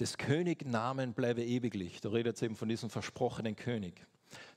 [0.00, 2.02] des König Namen bleibe ewiglich.
[2.02, 4.06] Da redet es eben von diesem versprochenen König.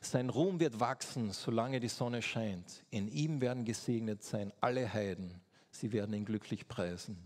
[0.01, 2.83] Sein Ruhm wird wachsen, solange die Sonne scheint.
[2.89, 5.39] In ihm werden gesegnet sein alle Heiden.
[5.71, 7.17] Sie werden ihn glücklich preisen.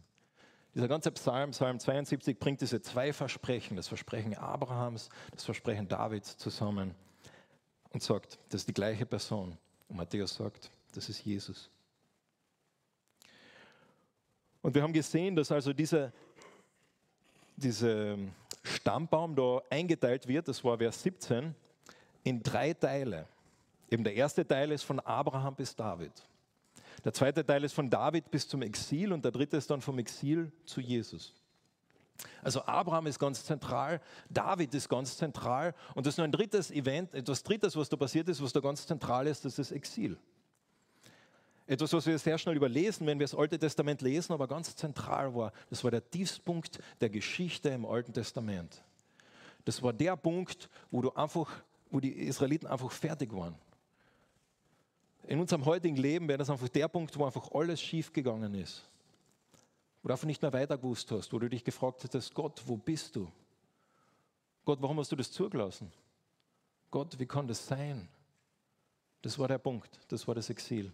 [0.76, 6.38] Dieser ganze Psalm, Psalm 72, bringt diese zwei Versprechen, das Versprechen Abrahams, das Versprechen Davids
[6.38, 6.94] zusammen
[7.92, 9.58] und sagt, das ist die gleiche Person.
[9.88, 11.70] Und Matthäus sagt, das ist Jesus.
[14.62, 16.12] Und wir haben gesehen, dass also diese
[17.60, 18.18] dieser
[18.64, 21.54] Stammbaum da eingeteilt wird, das war Vers 17,
[22.24, 23.28] in drei Teile.
[23.90, 26.12] Eben der erste Teil ist von Abraham bis David.
[27.04, 29.98] Der zweite Teil ist von David bis zum Exil und der dritte ist dann vom
[30.00, 31.34] Exil zu Jesus.
[32.44, 36.72] Also Abraham ist ganz zentral, David ist ganz zentral und das ist nur ein drittes
[36.72, 40.18] Event, etwas drittes, was da passiert ist, was da ganz zentral ist, das ist Exil.
[41.68, 45.36] Etwas, was wir sehr schnell überlesen, wenn wir das Alte Testament lesen, aber ganz zentral
[45.36, 45.54] war.
[45.70, 48.84] Das war der Tiefpunkt der Geschichte im Alten Testament.
[49.66, 51.48] Das war der Punkt, wo, du einfach,
[51.92, 53.54] wo die Israeliten einfach fertig waren.
[55.28, 58.84] In unserem heutigen Leben wäre das einfach der Punkt, wo einfach alles schief gegangen ist.
[60.02, 63.16] Du einfach nicht mehr weiter gewusst hast, wo du dich gefragt hättest, Gott, wo bist
[63.16, 63.30] du?
[64.66, 65.92] Gott, warum hast du das zugelassen?
[66.92, 68.08] Gott, wie kann das sein?
[69.22, 70.92] Das war der Punkt, das war das Exil.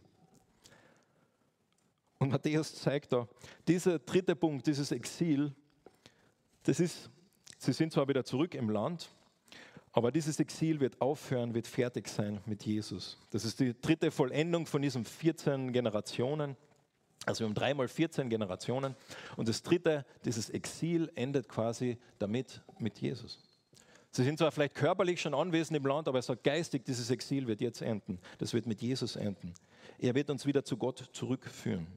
[2.18, 3.28] Und Matthäus zeigt da,
[3.68, 5.54] dieser dritte Punkt, dieses Exil,
[6.64, 7.10] das ist,
[7.60, 9.10] sie sind zwar wieder zurück im Land,
[9.92, 13.18] aber dieses Exil wird aufhören, wird fertig sein mit Jesus.
[13.30, 16.58] Das ist die dritte Vollendung von diesen 14 Generationen.
[17.26, 18.96] Also wir haben dreimal 14 Generationen.
[19.36, 23.40] Und das dritte, dieses Exil endet quasi damit mit Jesus.
[24.12, 27.48] Sie sind zwar vielleicht körperlich schon anwesend im Land, aber er sagt geistig, dieses Exil
[27.48, 28.20] wird jetzt enden.
[28.38, 29.54] Das wird mit Jesus enden.
[30.00, 31.88] Er wird uns wieder zu Gott zurückführen.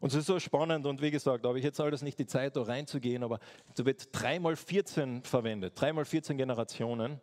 [0.00, 2.26] Und es ist so spannend und wie gesagt, da habe ich jetzt alles nicht die
[2.26, 3.40] Zeit, da reinzugehen, aber
[3.76, 7.20] da wird dreimal 14 verwendet, dreimal 14 Generationen.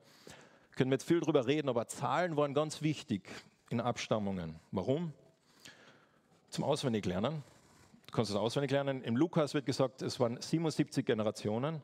[0.71, 3.29] Können wir jetzt viel drüber reden, aber Zahlen waren ganz wichtig
[3.69, 4.59] in Abstammungen.
[4.71, 5.13] Warum?
[6.53, 7.41] Zum Auswendiglernen.
[8.05, 9.01] Du kannst es auswendig lernen.
[9.01, 11.81] Im Lukas wird gesagt, es waren 77 Generationen.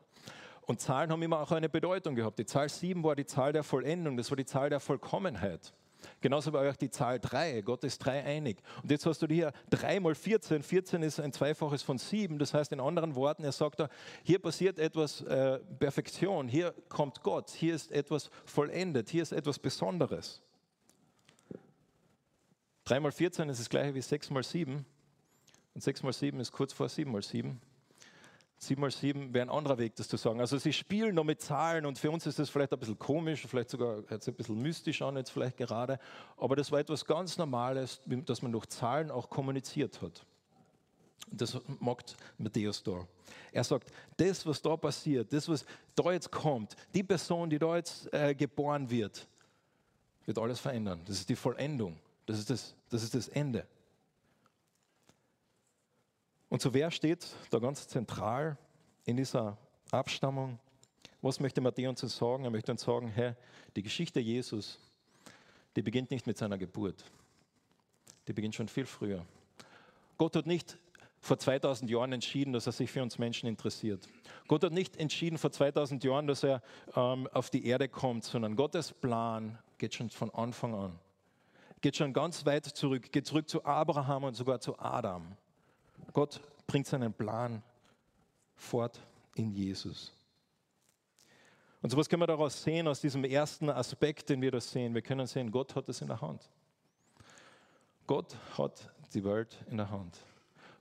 [0.62, 2.38] Und Zahlen haben immer auch eine Bedeutung gehabt.
[2.38, 5.72] Die Zahl 7 war die Zahl der Vollendung, das war die Zahl der Vollkommenheit.
[6.20, 7.62] Genauso war auch die Zahl 3.
[7.62, 8.58] Gott ist dreieinig.
[8.80, 10.62] Und jetzt hast du hier 3 mal 14.
[10.62, 12.38] 14 ist ein Zweifaches von 7.
[12.38, 13.88] Das heißt in anderen Worten, er sagt da,
[14.22, 16.46] hier passiert etwas äh, Perfektion.
[16.46, 17.50] Hier kommt Gott.
[17.50, 19.08] Hier ist etwas vollendet.
[19.08, 20.40] Hier ist etwas Besonderes.
[22.90, 24.84] 3 mal 14 ist das gleiche wie 6 mal 7.
[25.74, 27.60] Und 6 mal 7 ist kurz vor 7 mal 7.
[28.58, 30.40] 7 mal 7 wäre ein anderer Weg, das zu sagen.
[30.40, 33.46] Also sie spielen noch mit Zahlen und für uns ist das vielleicht ein bisschen komisch,
[33.46, 36.00] vielleicht sogar jetzt ein bisschen mystisch an jetzt vielleicht gerade,
[36.36, 40.26] aber das war etwas ganz Normales, dass man durch Zahlen auch kommuniziert hat.
[41.30, 43.06] Das macht Matthäus da.
[43.52, 47.76] Er sagt, das, was da passiert, das, was da jetzt kommt, die Person, die da
[47.76, 49.28] jetzt äh, geboren wird,
[50.26, 51.00] wird alles verändern.
[51.06, 51.96] Das ist die Vollendung.
[52.30, 53.66] Das ist das, das ist das Ende.
[56.48, 58.56] Und so wer steht da ganz zentral
[59.04, 59.58] in dieser
[59.90, 60.60] Abstammung?
[61.22, 62.44] Was möchte Matthäus uns sagen?
[62.44, 63.36] Er möchte uns sagen, Herr,
[63.74, 64.78] die Geschichte Jesus,
[65.74, 67.04] die beginnt nicht mit seiner Geburt.
[68.28, 69.26] Die beginnt schon viel früher.
[70.16, 70.78] Gott hat nicht
[71.18, 74.08] vor 2000 Jahren entschieden, dass er sich für uns Menschen interessiert.
[74.46, 76.62] Gott hat nicht entschieden vor 2000 Jahren, dass er
[76.94, 81.00] ähm, auf die Erde kommt, sondern Gottes Plan geht schon von Anfang an.
[81.80, 85.36] Geht schon ganz weit zurück, geht zurück zu Abraham und sogar zu Adam.
[86.12, 87.62] Gott bringt seinen Plan
[88.54, 89.00] fort
[89.34, 90.12] in Jesus.
[91.82, 94.94] Und so was können wir daraus sehen, aus diesem ersten Aspekt, den wir da sehen.
[94.94, 96.50] Wir können sehen, Gott hat es in der Hand.
[98.06, 100.18] Gott hat die Welt in der Hand.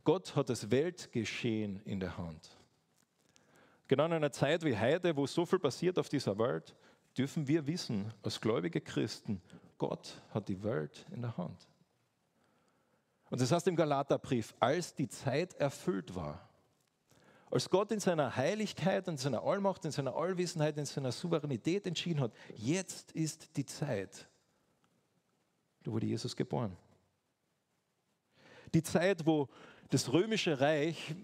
[0.04, 2.58] Gott hat das Weltgeschehen in der Hand.
[3.88, 6.76] Genau in einer Zeit wie heute, wo so viel passiert auf dieser Welt,
[7.18, 9.42] dürfen wir wissen, als gläubige Christen,
[9.80, 11.68] Gott hat die Welt in der Hand.
[13.32, 16.48] Und das heißt im Galaterbrief, als die Zeit erfüllt war,
[17.52, 22.20] als Gott in seiner Heiligkeit, in seiner Allmacht, in seiner Allwissenheit, in seiner Souveränität entschieden
[22.20, 24.28] hat, jetzt ist die Zeit,
[25.84, 26.76] da wurde Jesus geboren.
[28.72, 29.48] Die Zeit, wo
[29.90, 31.16] das römische Reich,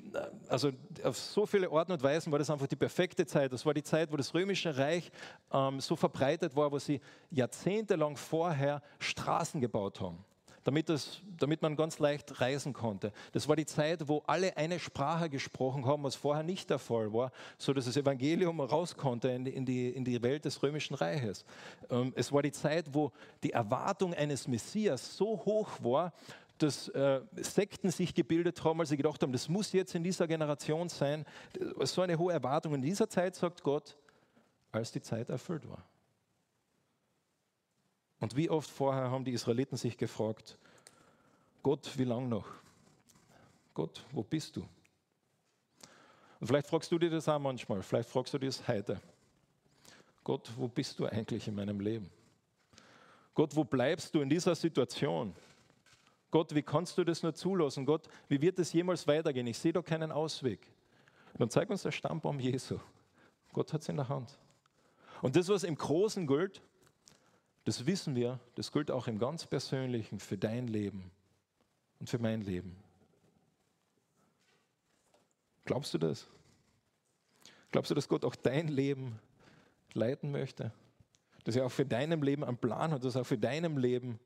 [0.47, 0.71] also
[1.03, 3.53] auf so viele Orten und Weisen war das einfach die perfekte Zeit.
[3.53, 5.11] Das war die Zeit, wo das römische Reich
[5.51, 6.99] ähm, so verbreitet war, wo sie
[7.29, 10.23] jahrzehntelang vorher Straßen gebaut haben
[10.65, 13.13] damit, das, damit man ganz leicht reisen konnte.
[13.31, 17.13] Das war die Zeit, wo alle eine Sprache gesprochen haben, was vorher nicht der Fall
[17.13, 20.61] war, so dass das Evangelium raus konnte in die, in die, in die Welt des
[20.61, 21.45] römischen Reiches.
[21.89, 23.11] Ähm, es war die Zeit, wo
[23.43, 26.11] die Erwartung eines Messias so hoch war,
[26.57, 30.27] dass äh, Sekten sich gebildet haben, als sie gedacht haben, das muss jetzt in dieser
[30.27, 31.25] Generation sein.
[31.81, 32.75] So eine hohe Erwartung.
[32.75, 33.97] In dieser Zeit sagt Gott,
[34.71, 35.83] als die Zeit erfüllt war.
[38.19, 40.57] Und wie oft vorher haben die Israeliten sich gefragt,
[41.61, 42.47] Gott, wie lang noch?
[43.73, 44.67] Gott, wo bist du?
[46.39, 49.01] Und vielleicht fragst du dir das auch manchmal, vielleicht fragst du dir das heute.
[50.23, 52.09] Gott, wo bist du eigentlich in meinem Leben?
[53.33, 55.35] Gott, wo bleibst du in dieser Situation?
[56.35, 57.85] Gott, wie kannst du das nur zulassen?
[57.85, 59.47] Gott, wie wird es jemals weitergehen?
[59.47, 60.69] Ich sehe da keinen Ausweg.
[61.37, 62.77] Dann zeig uns der Stammbaum Jesu.
[63.53, 64.37] Gott hat es in der Hand.
[65.21, 66.61] Und das, was im Großen gilt,
[67.63, 71.09] das wissen wir, das gilt auch im ganz Persönlichen für dein Leben
[72.01, 72.75] und für mein Leben.
[75.63, 76.27] Glaubst du das?
[77.71, 79.19] Glaubst du, dass Gott auch dein Leben
[79.93, 80.73] leiten möchte?
[81.45, 84.19] Dass er auch für deinem Leben einen Plan hat, dass auch für deinem Leben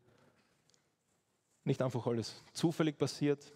[1.63, 3.53] nicht einfach alles zufällig passiert,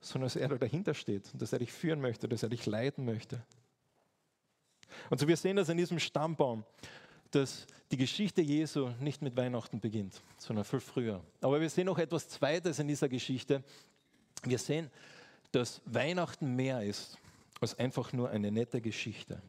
[0.00, 2.66] sondern dass er da dahinter steht und dass er dich führen möchte, dass er dich
[2.66, 3.44] leiten möchte.
[5.10, 6.64] Und so wir sehen das in diesem Stammbaum,
[7.30, 11.22] dass die Geschichte Jesu nicht mit Weihnachten beginnt, sondern viel früher.
[11.40, 13.64] Aber wir sehen noch etwas Zweites in dieser Geschichte.
[14.42, 14.90] Wir sehen,
[15.52, 17.18] dass Weihnachten mehr ist
[17.60, 19.40] als einfach nur eine nette Geschichte.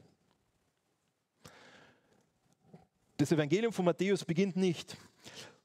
[3.18, 4.98] Das Evangelium von Matthäus beginnt nicht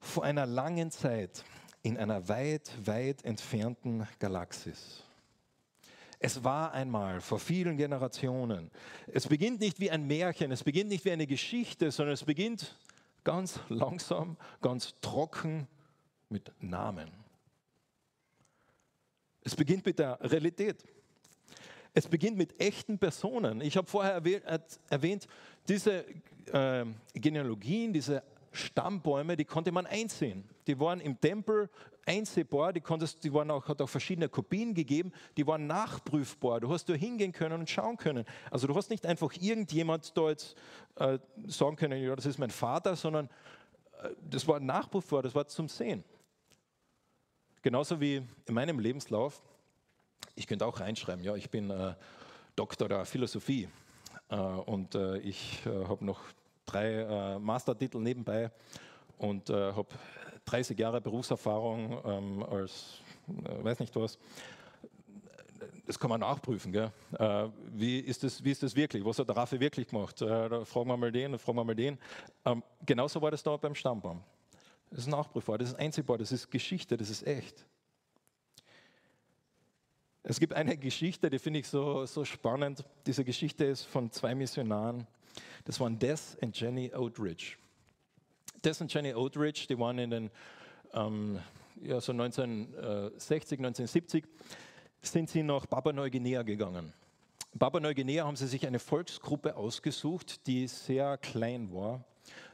[0.00, 1.44] vor einer langen Zeit
[1.82, 5.04] in einer weit, weit entfernten Galaxis.
[6.18, 8.70] Es war einmal vor vielen Generationen.
[9.06, 12.76] Es beginnt nicht wie ein Märchen, es beginnt nicht wie eine Geschichte, sondern es beginnt
[13.24, 15.66] ganz langsam, ganz trocken
[16.28, 17.10] mit Namen.
[19.42, 20.84] Es beginnt mit der Realität.
[21.94, 23.62] Es beginnt mit echten Personen.
[23.62, 24.22] Ich habe vorher
[24.90, 25.26] erwähnt,
[25.66, 26.04] diese
[26.52, 26.84] äh,
[27.14, 30.48] Genealogien, diese Stammbäume, die konnte man einsehen.
[30.66, 31.70] Die waren im Tempel
[32.04, 36.60] einsehbar, die, konntest, die waren auch, hat auch verschiedene Kopien gegeben, die waren nachprüfbar.
[36.60, 38.24] Du hast da hingehen können und schauen können.
[38.50, 40.56] Also du hast nicht einfach irgendjemand da jetzt
[40.96, 43.26] äh, sagen können, ja, das ist mein Vater, sondern
[44.02, 46.02] äh, das war nachprüfbar, das war zum Sehen.
[47.62, 49.42] Genauso wie in meinem Lebenslauf,
[50.34, 51.94] ich könnte auch reinschreiben, ja, ich bin äh,
[52.56, 53.68] Doktor der Philosophie
[54.28, 56.20] äh, und äh, ich äh, habe noch
[56.70, 58.50] drei äh, Mastertitel nebenbei
[59.18, 59.88] und äh, habe
[60.44, 64.18] 30 Jahre Berufserfahrung ähm, als, äh, weiß nicht was.
[65.86, 66.72] Das kann man nachprüfen.
[66.72, 66.92] Gell?
[67.18, 69.04] Äh, wie, ist das, wie ist das wirklich?
[69.04, 70.22] Was hat der Raffi wirklich gemacht?
[70.22, 71.98] Äh, da fragen wir mal den, da fragen wir mal den.
[72.44, 74.22] Ähm, genauso war das da beim Stammbaum.
[74.90, 77.64] Das ist nachprüfbar, das ist einziehbar, das ist Geschichte, das ist echt.
[80.22, 82.84] Es gibt eine Geschichte, die finde ich so, so spannend.
[83.06, 85.06] Diese Geschichte ist von zwei Missionaren
[85.64, 87.56] das waren Des und Jenny Oldridge.
[88.64, 90.30] Des und Jenny Oldridge, die waren in den
[90.92, 91.38] ähm,
[91.82, 94.24] ja, so 1960, 1970,
[95.02, 96.92] sind sie nach Papua-Neuguinea gegangen.
[97.58, 102.04] Papua-Neuguinea haben sie sich eine Volksgruppe ausgesucht, die sehr klein war.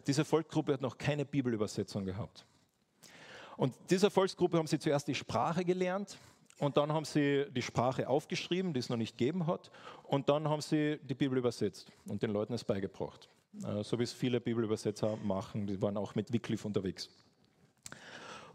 [0.06, 2.46] Diese Volksgruppe hat noch keine Bibelübersetzung gehabt.
[3.56, 6.16] Und dieser Volksgruppe haben sie zuerst die Sprache gelernt,
[6.58, 9.70] und dann haben sie die Sprache aufgeschrieben, die es noch nicht gegeben hat.
[10.04, 13.28] Und dann haben sie die Bibel übersetzt und den Leuten es beigebracht.
[13.64, 15.66] Äh, so wie es viele Bibelübersetzer machen.
[15.66, 17.10] Die waren auch mit Wycliffe unterwegs.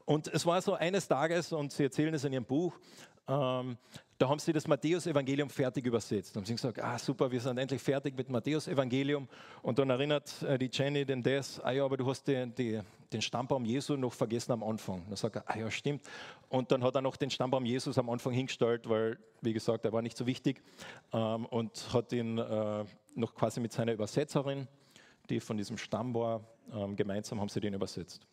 [0.05, 2.73] Und es war so eines Tages, und sie erzählen es in ihrem Buch,
[3.27, 3.77] ähm,
[4.17, 6.35] da haben sie das Matthäus-Evangelium fertig übersetzt.
[6.35, 9.27] Da haben sie gesagt, ah super, wir sind endlich fertig mit Matthäus-Evangelium.
[9.61, 12.81] Und dann erinnert äh, die Jenny den Des, ah ja, aber du hast die, die,
[13.13, 15.03] den Stammbaum Jesu noch vergessen am Anfang.
[15.07, 16.03] Dann sagt er, ah ja, stimmt.
[16.49, 19.91] Und dann hat er noch den Stammbaum Jesus am Anfang hingestellt, weil, wie gesagt, er
[19.91, 20.61] war nicht so wichtig.
[21.11, 24.67] Ähm, und hat ihn äh, noch quasi mit seiner Übersetzerin,
[25.29, 26.41] die von diesem Stamm war,
[26.73, 28.25] ähm, gemeinsam haben sie den übersetzt.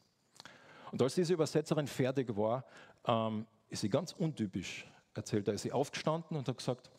[0.90, 2.64] Und als diese Übersetzerin fertig war,
[3.06, 6.90] ähm, ist sie ganz untypisch, erzählt er, ist sie aufgestanden und hat gesagt,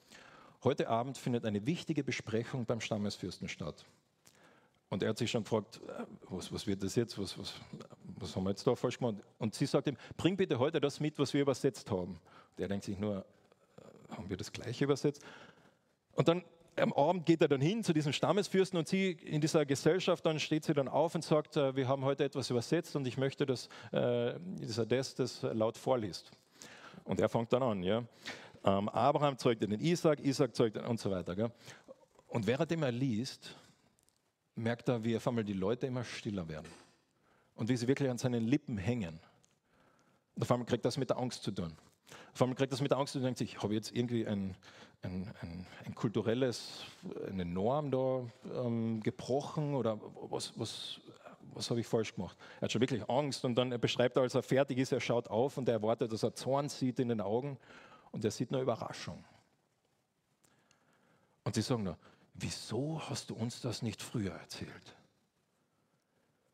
[0.64, 3.86] heute Abend findet eine wichtige Besprechung beim Stammesfürsten statt.
[4.90, 7.54] Und er hat sich schon gefragt, äh, was, was wird das jetzt, was, was,
[8.20, 9.18] was, haben wir jetzt da falsch gemacht?
[9.38, 12.20] Und sie sagt ihm, bring bitte heute das mit, was wir übersetzt haben.
[12.58, 15.24] Und er denkt sich nur, äh, haben wir das gleiche übersetzt?
[16.14, 16.44] Und dann
[16.76, 20.40] am Abend geht er dann hin zu diesem Stammesfürsten und sie in dieser Gesellschaft, dann
[20.40, 23.46] steht sie dann auf und sagt, äh, wir haben heute etwas übersetzt und ich möchte,
[23.46, 26.32] dass äh, dieser Des das laut vorliest.
[27.04, 28.04] Und er fängt dann an, ja.
[28.64, 31.36] Ähm, Abraham zeugte den Isaac, Isaac zeugte und so weiter.
[31.36, 31.52] Gell?
[32.28, 33.56] Und währenddem er liest,
[34.60, 36.70] merkt er, wie auf einmal die Leute immer stiller werden
[37.56, 39.20] und wie sie wirklich an seinen Lippen hängen.
[40.36, 41.74] Und auf einmal kriegt das mit der Angst zu tun.
[42.34, 44.26] Auf einmal kriegt das mit der Angst zu tun denkt sich, habe ich jetzt irgendwie
[44.26, 44.56] ein,
[45.02, 46.86] ein, ein, ein, kulturelles,
[47.28, 51.00] eine Norm da ähm, gebrochen oder was, was,
[51.54, 52.38] was habe ich falsch gemacht?
[52.58, 55.02] Er hat schon wirklich Angst und dann er beschreibt er, als er fertig ist, er
[55.02, 57.58] schaut auf und er erwartet, dass er Zorn sieht in den Augen
[58.12, 59.24] und er sieht nur Überraschung.
[61.44, 61.98] Und sie sagen nur,
[62.42, 64.96] wieso hast du uns das nicht früher erzählt?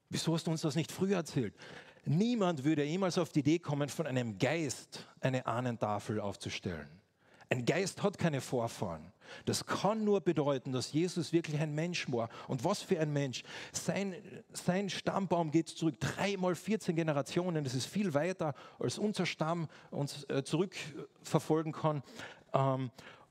[0.09, 1.55] Wieso hast du uns das nicht früher erzählt?
[2.05, 6.87] Niemand würde jemals auf die Idee kommen, von einem Geist eine Ahnentafel aufzustellen.
[7.49, 9.11] Ein Geist hat keine Vorfahren.
[9.45, 12.29] Das kann nur bedeuten, dass Jesus wirklich ein Mensch war.
[12.47, 13.43] Und was für ein Mensch.
[13.71, 14.15] Sein,
[14.51, 17.63] sein Stammbaum geht zurück dreimal 14 Generationen.
[17.63, 22.03] Das ist viel weiter, als unser Stamm uns äh, zurückverfolgen kann.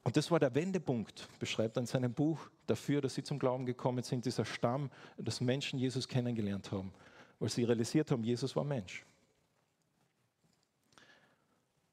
[0.05, 3.67] Und das war der Wendepunkt, beschreibt er in seinem Buch, dafür, dass sie zum Glauben
[3.67, 6.93] gekommen sind, dieser Stamm, dass Menschen Jesus kennengelernt haben,
[7.39, 9.05] weil sie realisiert haben, Jesus war Mensch.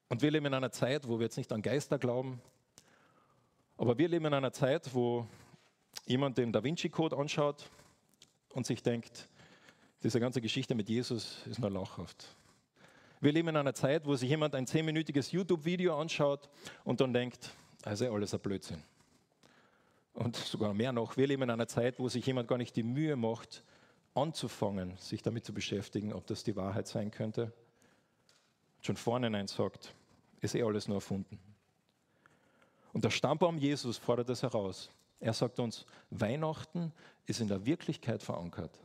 [0.10, 2.41] Und wir leben in einer Zeit, wo wir jetzt nicht an Geister glauben,
[3.82, 5.26] Aber wir leben in einer Zeit, wo
[6.06, 7.67] jemand den Da Vinci-Code anschaut
[8.50, 9.28] und sich denkt,
[10.04, 12.36] diese ganze Geschichte mit Jesus ist nur lachhaft.
[13.21, 16.47] Wir leben in einer Zeit, wo sich jemand ein zehnminütiges YouTube-Video anschaut
[16.84, 17.50] und dann denkt,
[17.84, 18.84] also alles ein Blödsinn.
[20.13, 22.84] Und sogar mehr noch, wir leben in einer Zeit, wo sich jemand gar nicht die
[22.84, 23.63] Mühe macht,
[24.13, 27.54] anzufangen, sich damit zu beschäftigen, ob das die Wahrheit sein könnte.
[28.82, 29.94] Schon vornherein sagt,
[30.41, 31.39] ist eh alles nur erfunden.
[32.94, 34.89] Und der Stammbaum Jesus fordert das heraus.
[35.20, 36.91] Er sagt uns, Weihnachten
[37.26, 38.78] ist in der Wirklichkeit verankert.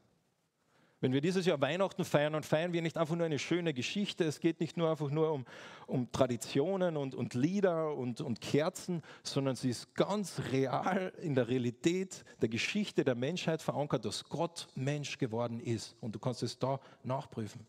[1.00, 4.24] Wenn wir dieses Jahr Weihnachten feiern und feiern wir nicht einfach nur eine schöne Geschichte,
[4.24, 5.44] es geht nicht nur einfach nur um,
[5.87, 11.48] um Traditionen und, und Lieder und, und Kerzen, sondern sie ist ganz real in der
[11.48, 15.94] Realität der Geschichte der Menschheit verankert, dass Gott Mensch geworden ist.
[16.00, 17.66] Und du kannst es da nachprüfen.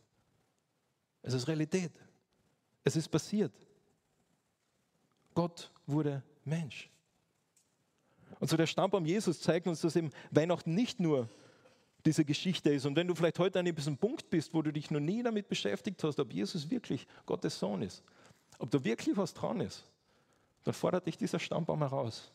[1.21, 1.91] Es ist Realität.
[2.85, 3.51] Es ist passiert.
[5.33, 6.89] Gott wurde Mensch.
[8.39, 11.29] Und so der Stammbaum Jesus zeigt uns, dass eben Weihnachten nicht nur
[12.07, 12.85] diese Geschichte ist.
[12.85, 15.49] Und wenn du vielleicht heute an diesem Punkt bist, wo du dich noch nie damit
[15.49, 18.01] beschäftigt hast, ob Jesus wirklich Gottes Sohn ist,
[18.59, 19.83] ob da wirklich was dran ist,
[20.63, 22.31] dann fordert dich dieser Stammbaum heraus.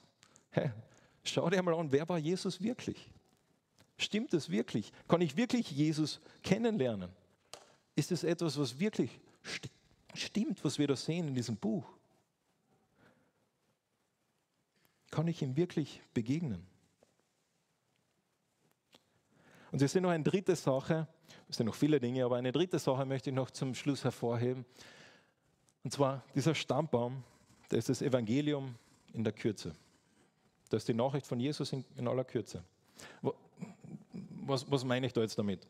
[0.50, 0.70] Hey,
[1.24, 3.10] schau dir mal an, wer war Jesus wirklich?
[3.96, 4.92] Stimmt es wirklich?
[5.08, 7.10] Kann ich wirklich Jesus kennenlernen?
[7.96, 9.70] Ist es etwas, was wirklich st
[10.14, 11.86] stimmt, was wir da sehen in diesem Buch?
[15.10, 16.66] Kann ich ihm wirklich begegnen?
[19.72, 21.08] Und es ist noch eine dritte Sache,
[21.48, 24.66] es sind noch viele Dinge, aber eine dritte Sache möchte ich noch zum Schluss hervorheben.
[25.82, 27.24] Und zwar dieser Stammbaum,
[27.70, 28.74] das ist das Evangelium
[29.14, 29.72] in der Kürze.
[30.68, 32.62] Das ist die Nachricht von Jesus in, in aller Kürze.
[34.46, 35.66] Was, was meine ich da jetzt damit?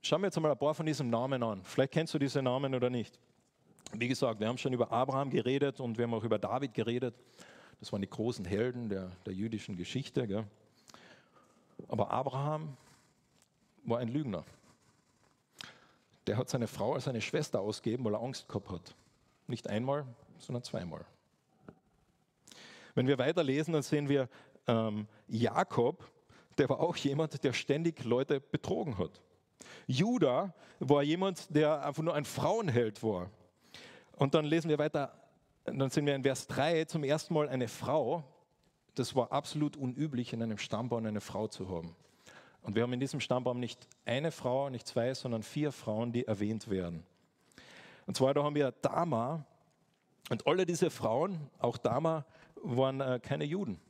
[0.00, 1.60] Schauen wir jetzt einmal ein paar von diesen Namen an.
[1.64, 3.18] Vielleicht kennst du diese Namen oder nicht.
[3.92, 7.14] Wie gesagt, wir haben schon über Abraham geredet und wir haben auch über David geredet.
[7.80, 10.26] Das waren die großen Helden der, der jüdischen Geschichte.
[10.26, 10.44] Gell?
[11.88, 12.76] Aber Abraham
[13.84, 14.44] war ein Lügner.
[16.26, 18.94] Der hat seine Frau als seine Schwester ausgegeben, weil er Angst gehabt hat.
[19.46, 20.06] Nicht einmal,
[20.38, 21.04] sondern zweimal.
[22.94, 24.28] Wenn wir weiterlesen, dann sehen wir
[24.66, 26.04] ähm, Jakob,
[26.58, 29.20] der war auch jemand, der ständig Leute betrogen hat.
[29.86, 33.30] Judah war jemand, der einfach nur ein Frauenheld war.
[34.16, 35.12] Und dann lesen wir weiter,
[35.64, 38.24] dann sehen wir in Vers 3 zum ersten Mal eine Frau.
[38.94, 41.96] Das war absolut unüblich, in einem Stammbaum eine Frau zu haben.
[42.62, 46.26] Und wir haben in diesem Stammbaum nicht eine Frau, nicht zwei, sondern vier Frauen, die
[46.26, 47.04] erwähnt werden.
[48.06, 49.44] Und zwar da haben wir Dama.
[50.30, 52.24] Und alle diese Frauen, auch Dama,
[52.62, 53.80] waren äh, keine Juden.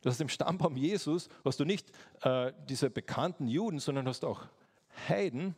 [0.00, 1.90] Das heißt, im Stammbaum Jesus hast du nicht
[2.22, 4.46] äh, diese bekannten Juden, sondern hast auch
[5.08, 5.54] Heiden.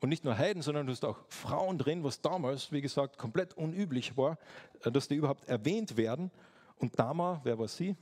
[0.00, 3.54] Und nicht nur Heiden, sondern du hast auch Frauen drin, was damals, wie gesagt, komplett
[3.54, 4.38] unüblich war,
[4.84, 6.30] äh, dass die überhaupt erwähnt werden.
[6.76, 7.96] Und Dama, wer war sie?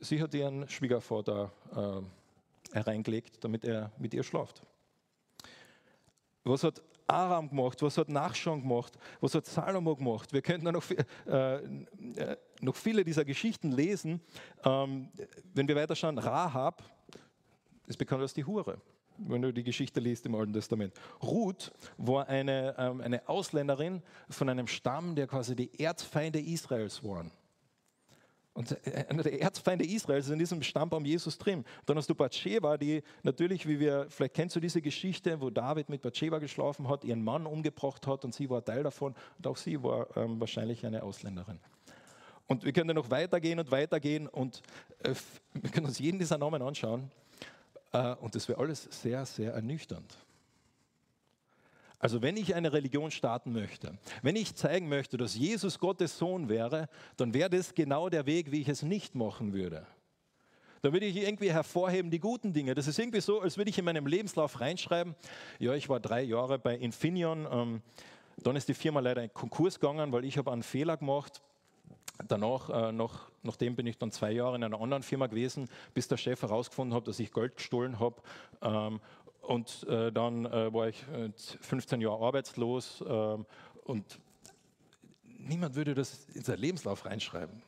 [0.00, 4.62] Sie hat ihren Schwiegervater äh, hereingelegt, damit er mit ihr schlaft.
[6.44, 7.80] Was hat Aram gemacht?
[7.82, 8.98] Was hat Nachschon gemacht?
[9.20, 10.32] Was hat Salomo gemacht?
[10.32, 10.84] Wir könnten noch,
[11.26, 14.20] äh, äh, noch viele dieser Geschichten lesen.
[14.64, 15.08] Ähm,
[15.54, 16.82] wenn wir weiterschauen, Rahab
[17.86, 18.80] ist bekannt als die Hure,
[19.18, 20.92] wenn du die Geschichte liest im Alten Testament.
[21.22, 27.30] Ruth war eine, ähm, eine Ausländerin von einem Stamm, der quasi die Erzfeinde Israels waren.
[28.56, 31.62] Und äh, der Erzfeinde Israels ist in diesem Stammbaum Jesus drin.
[31.84, 35.90] Dann hast du Bathsheba, die natürlich, wie wir, vielleicht kennst du diese Geschichte, wo David
[35.90, 39.14] mit Bathsheba geschlafen hat, ihren Mann umgebracht hat und sie war Teil davon.
[39.36, 41.58] Und auch sie war ähm, wahrscheinlich eine Ausländerin.
[42.46, 44.62] Und wir können noch weitergehen und weitergehen und
[45.02, 45.14] äh,
[45.52, 47.10] wir können uns jeden dieser Namen anschauen.
[47.92, 50.16] Äh, und das wäre alles sehr, sehr ernüchternd.
[51.98, 56.48] Also wenn ich eine Religion starten möchte, wenn ich zeigen möchte, dass Jesus Gottes Sohn
[56.48, 59.86] wäre, dann wäre das genau der Weg, wie ich es nicht machen würde.
[60.82, 62.74] Da würde ich irgendwie hervorheben die guten Dinge.
[62.74, 65.14] Das ist irgendwie so, als würde ich in meinem Lebenslauf reinschreiben,
[65.58, 67.82] ja, ich war drei Jahre bei Infineon, ähm,
[68.36, 71.40] dann ist die Firma leider in Konkurs gegangen, weil ich habe einen Fehler gemacht.
[72.28, 76.08] Danach, äh, noch, nachdem bin ich dann zwei Jahre in einer anderen Firma gewesen, bis
[76.08, 78.22] der Chef herausgefunden hat, dass ich Geld gestohlen habe.
[78.62, 79.00] Ähm,
[79.46, 81.04] und äh, dann äh, war ich
[81.60, 83.46] 15 äh, Jahre arbeitslos ähm,
[83.84, 84.20] und
[85.22, 87.62] niemand würde das in seinen Lebenslauf reinschreiben.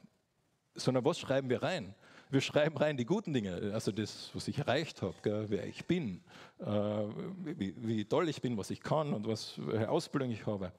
[0.74, 1.94] Sondern was schreiben wir rein?
[2.30, 5.14] Wir schreiben rein die guten Dinge, also das, was ich erreicht habe,
[5.48, 6.20] wer ich bin,
[6.58, 10.72] äh, wie, wie, toll ich bin, was ich kann und was, welche Ausbildung ich habe.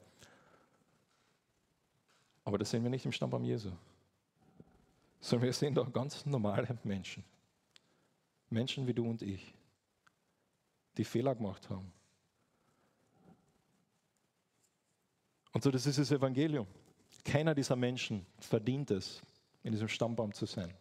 [2.43, 3.72] Aber das sehen wir nicht im Stammbaum Jesu,
[5.22, 7.24] sondern wir sehen da ganz normale Menschen.
[8.50, 9.54] Menschen wie du und ich
[11.00, 11.91] die Fehler gemacht haben.
[15.54, 16.68] Und so, das ist das Evangelium.
[17.24, 19.22] keiner dieser Menschen verdient es,
[19.64, 20.74] in diesem Stammbaum zu sein.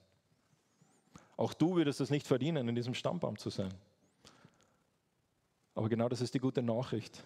[1.36, 3.72] Auch du würdest es nicht verdienen, in diesem Stammbaum zu sein.
[5.74, 7.22] Aber genau das ist die gute Nachricht,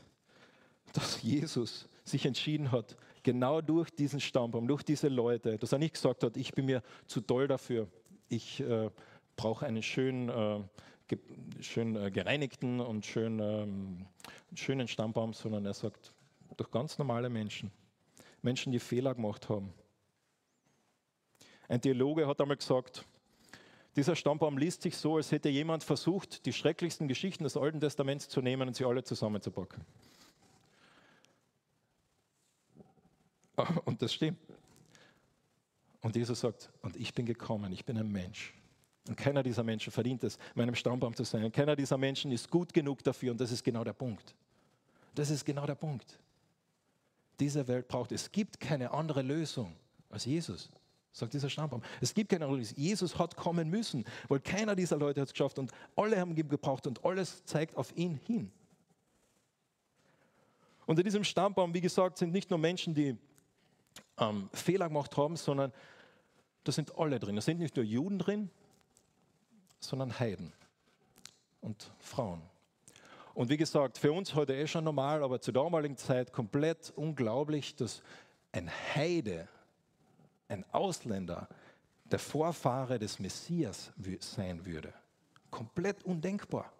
[0.93, 5.95] dass Jesus sich entschieden hat, genau durch diesen Stammbaum, durch diese Leute, dass er nicht
[5.95, 7.88] gesagt hat, ich bin mir zu toll dafür,
[8.28, 8.90] ich äh,
[9.36, 10.61] brauche einen schön, äh,
[11.61, 14.07] schön äh, gereinigten und schön, ähm,
[14.55, 16.13] schönen Stammbaum, sondern er sagt,
[16.57, 17.71] durch ganz normale Menschen,
[18.43, 19.73] Menschen, die Fehler gemacht haben.
[21.69, 23.07] Ein Theologe hat einmal gesagt,
[23.97, 28.29] dieser Stammbaum liest sich so, als hätte jemand versucht, die schrecklichsten Geschichten des Alten Testaments
[28.29, 29.85] zu nehmen und sie alle zusammenzupacken.
[33.85, 34.39] Und das stimmt.
[36.01, 38.55] Und Jesus sagt, und ich bin gekommen, ich bin ein Mensch.
[39.09, 41.44] Und keiner dieser Menschen verdient es, meinem Stammbaum zu sein.
[41.44, 43.32] Und keiner dieser Menschen ist gut genug dafür.
[43.32, 44.34] Und das ist genau der Punkt.
[45.14, 46.18] Das ist genau der Punkt.
[47.40, 49.74] Diese Welt braucht, es gibt keine andere Lösung
[50.11, 50.70] als Jesus
[51.12, 51.82] sagt dieser Stammbaum.
[52.00, 52.76] Es gibt keine Lösung.
[52.76, 56.48] Jesus hat kommen müssen, weil keiner dieser Leute hat es geschafft und alle haben ihn
[56.48, 58.50] gebraucht und alles zeigt auf ihn hin.
[60.86, 63.16] Unter diesem Stammbaum, wie gesagt, sind nicht nur Menschen, die
[64.18, 65.72] ähm, Fehler gemacht haben, sondern
[66.64, 67.36] da sind alle drin.
[67.36, 68.50] Da sind nicht nur Juden drin,
[69.85, 70.53] sondern Heiden
[71.61, 72.43] und Frauen.
[73.35, 77.74] Und wie gesagt, für uns heute eh schon normal, aber zur damaligen Zeit komplett unglaublich,
[77.76, 78.03] dass
[78.53, 79.49] ein Heide
[80.49, 81.49] ein Ausländer
[82.05, 84.93] der Vorfahre des Messias sein würde.
[85.51, 86.70] Komplett undenkbar.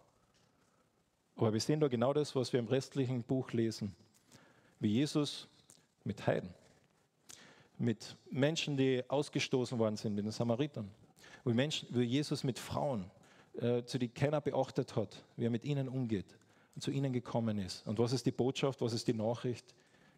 [1.35, 3.95] Aber wir sehen da genau das, was wir im restlichen Buch lesen.
[4.79, 5.47] Wie Jesus
[6.03, 6.53] mit Heiden,
[7.79, 10.91] mit Menschen, die ausgestoßen worden sind, den Samaritern.
[11.45, 13.09] Wie, Menschen, wie Jesus mit Frauen,
[13.55, 16.37] äh, zu denen keiner beachtet hat, wie er mit ihnen umgeht
[16.75, 17.85] und zu ihnen gekommen ist.
[17.85, 19.75] Und was ist die Botschaft, was ist die Nachricht?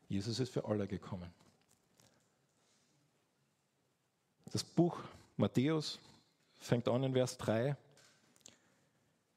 [0.08, 1.32] Jesus ist für alle gekommen.
[4.52, 5.00] Das Buch
[5.38, 6.00] Matthäus
[6.60, 7.76] fängt an in Vers 3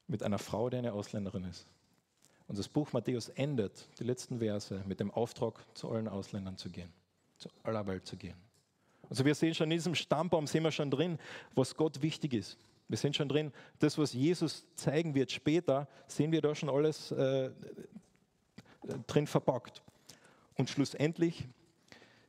[0.07, 1.67] mit einer Frau, die eine Ausländerin ist.
[2.47, 6.69] Und das Buch Matthäus endet, die letzten Verse, mit dem Auftrag, zu allen Ausländern zu
[6.69, 6.91] gehen,
[7.37, 8.48] zu aller Welt zu gehen.
[9.09, 11.17] Also wir sehen schon in diesem Stammbaum, sehen wir schon drin,
[11.55, 12.57] was Gott wichtig ist.
[12.87, 17.11] Wir sehen schon drin, das, was Jesus zeigen wird später, sehen wir da schon alles
[17.11, 17.51] äh,
[19.07, 19.83] drin verpackt.
[20.55, 21.47] Und schlussendlich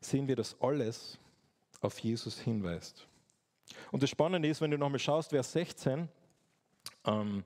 [0.01, 1.19] sehen wir das alles
[1.81, 3.07] auf Jesus hinweist.
[3.91, 6.09] Und das Spannende ist, wenn du nochmal schaust, Vers 16,
[7.07, 7.45] ähm,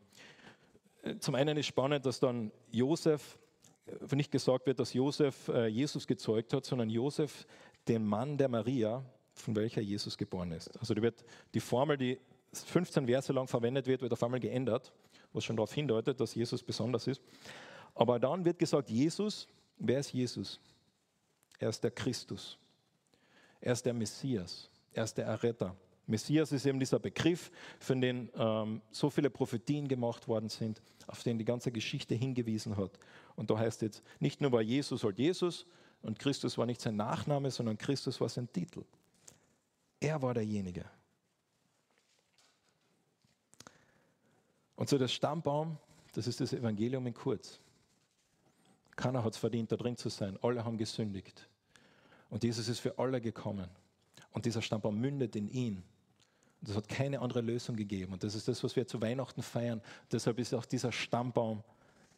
[1.20, 3.38] zum einen ist spannend, dass dann Josef,
[4.10, 7.46] nicht gesagt wird, dass Josef äh, Jesus gezeugt hat, sondern Josef
[7.86, 9.04] den Mann der Maria,
[9.34, 10.76] von welcher Jesus geboren ist.
[10.78, 12.18] Also die, wird, die Formel, die
[12.52, 14.92] 15 Verse lang verwendet wird, wird auf einmal geändert,
[15.32, 17.20] was schon darauf hindeutet, dass Jesus besonders ist.
[17.94, 20.60] Aber dann wird gesagt, Jesus, wer ist Jesus?
[21.58, 22.58] Er ist der Christus.
[23.60, 25.74] Er ist der Messias, er ist der Erretter.
[26.06, 31.22] Messias ist eben dieser Begriff, von dem ähm, so viele Prophetien gemacht worden sind, auf
[31.22, 32.98] den die ganze Geschichte hingewiesen hat.
[33.36, 35.66] Und da heißt jetzt, nicht nur war Jesus halt Jesus
[36.02, 38.84] und Christus war nicht sein Nachname, sondern Christus war sein Titel.
[40.04, 40.84] Er war derjenige.
[44.76, 45.78] Und so das Stammbaum,
[46.12, 47.58] das ist das Evangelium in kurz.
[48.96, 50.38] Keiner hat es verdient, da drin zu sein.
[50.42, 51.48] Alle haben gesündigt.
[52.28, 53.70] Und Jesus ist für alle gekommen.
[54.32, 55.82] Und dieser Stammbaum mündet in ihn.
[56.60, 58.12] Und es hat keine andere Lösung gegeben.
[58.12, 59.80] Und das ist das, was wir zu Weihnachten feiern.
[60.12, 61.64] deshalb ist auch dieser Stammbaum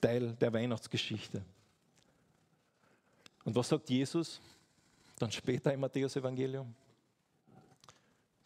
[0.00, 1.44] Teil der Weihnachtsgeschichte.
[3.44, 4.40] Und was sagt Jesus
[5.20, 6.74] dann später im Matthäus-Evangelium?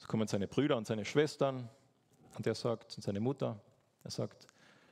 [0.01, 1.68] Es kommen seine Brüder und seine Schwestern
[2.36, 3.61] und er sagt, und seine Mutter,
[4.03, 4.46] er sagt,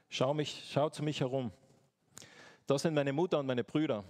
[0.09, 1.51] schau, mich, schau zu mich herum.
[2.67, 4.05] Da sind meine Mutter und meine Brüder.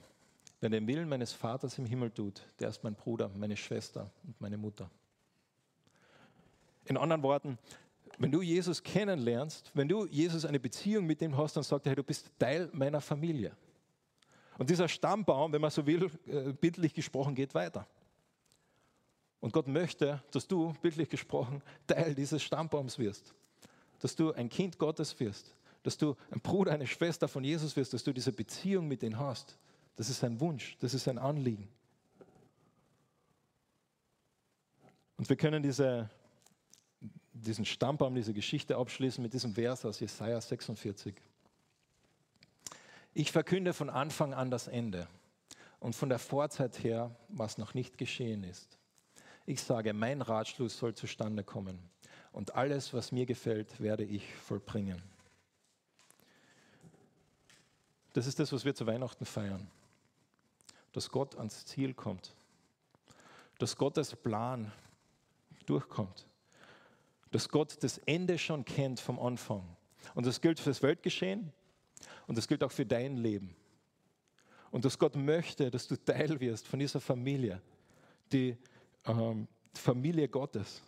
[0.60, 4.40] Wer den Willen meines Vaters im Himmel tut, der ist mein Bruder, meine Schwester und
[4.40, 4.90] meine Mutter.
[6.86, 7.58] In anderen Worten,
[8.18, 11.90] wenn du Jesus kennenlernst, wenn du Jesus eine Beziehung mit ihm hast, dann sagt er,
[11.90, 13.56] hey, du bist Teil meiner Familie.
[14.56, 17.86] Und dieser Stammbaum, wenn man so will, äh, bildlich gesprochen, geht weiter.
[19.40, 23.34] Und Gott möchte, dass du, bildlich gesprochen, Teil dieses Stammbaums wirst.
[24.00, 25.54] Dass du ein Kind Gottes wirst.
[25.82, 27.92] Dass du ein Bruder, eine Schwester von Jesus wirst.
[27.92, 29.56] Dass du diese Beziehung mit ihm hast.
[29.96, 31.68] Das ist sein Wunsch, das ist sein Anliegen.
[35.16, 36.08] Und wir können diese,
[37.32, 41.16] diesen Stammbaum, diese Geschichte abschließen mit diesem Vers aus Jesaja 46.
[43.14, 45.08] Ich verkünde von Anfang an das Ende
[45.80, 48.77] und von der Vorzeit her, was noch nicht geschehen ist.
[49.48, 51.78] Ich sage, mein Ratschluss soll zustande kommen
[52.32, 55.02] und alles, was mir gefällt, werde ich vollbringen.
[58.12, 59.70] Das ist das, was wir zu Weihnachten feiern
[60.92, 62.34] dass Gott ans Ziel kommt.
[63.58, 64.70] dass Gottes Plan
[65.66, 66.26] durchkommt.
[67.30, 69.64] Dass Gott das Ende schon kennt vom Anfang.
[70.14, 71.52] Und das gilt für das Weltgeschehen
[72.26, 73.54] und das gilt auch für dein Leben.
[74.70, 77.60] Und dass Gott möchte, dass du Teil wirst von dieser Familie,
[78.32, 78.56] die
[79.08, 80.82] ähm, Familie Gottes.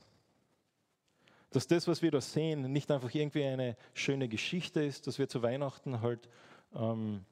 [1.50, 5.28] Dass das, was wir da sehen, nicht einfach irgendwie eine schöne Geschichte ist, dass wir
[5.28, 6.28] zu Weihnachten halt
[6.74, 7.24] ähm,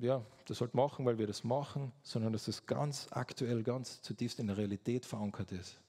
[0.00, 4.38] ja, das halt machen, weil wir das machen, sondern dass es ganz aktuell, ganz zutiefst
[4.38, 5.80] in der Realität verankert ist.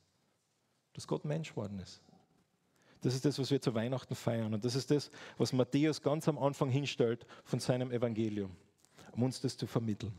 [0.93, 2.01] Dass Gott Mensch geworden ist.
[3.01, 4.53] Das ist das, was wir zu Weihnachten feiern.
[4.53, 8.51] Und das ist das, was Matthäus ganz am Anfang hinstellt von seinem Evangelium,
[9.13, 10.13] um uns das zu vermitteln.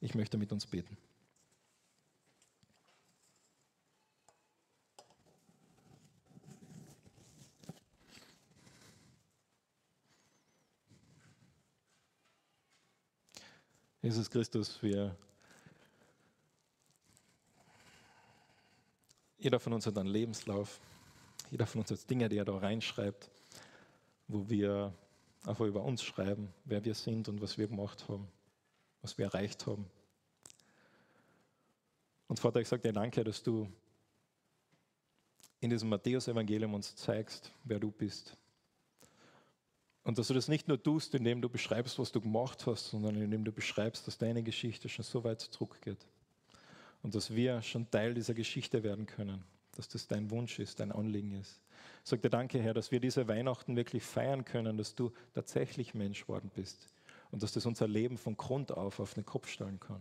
[0.00, 0.96] Ich möchte mit uns beten.
[14.10, 15.16] Jesus Christus, wir
[19.38, 20.80] jeder von uns hat einen Lebenslauf,
[21.52, 23.30] jeder von uns hat Dinge, die er da reinschreibt,
[24.26, 24.92] wo wir
[25.46, 28.26] einfach über uns schreiben, wer wir sind und was wir gemacht haben,
[29.00, 29.88] was wir erreicht haben.
[32.26, 33.72] Und Vater, ich sage dir danke, dass du
[35.60, 38.36] in diesem Matthäus-Evangelium uns zeigst, wer du bist,
[40.02, 43.16] und dass du das nicht nur tust, indem du beschreibst, was du gemacht hast, sondern
[43.16, 46.06] indem du beschreibst, dass deine Geschichte schon so weit zurückgeht.
[47.02, 49.44] Und dass wir schon Teil dieser Geschichte werden können.
[49.76, 51.60] Dass das dein Wunsch ist, dein Anliegen ist.
[52.02, 56.28] Sage dir danke, Herr, dass wir diese Weihnachten wirklich feiern können, dass du tatsächlich Mensch
[56.28, 56.88] worden bist.
[57.30, 60.00] Und dass das unser Leben von Grund auf auf den Kopf stellen kann.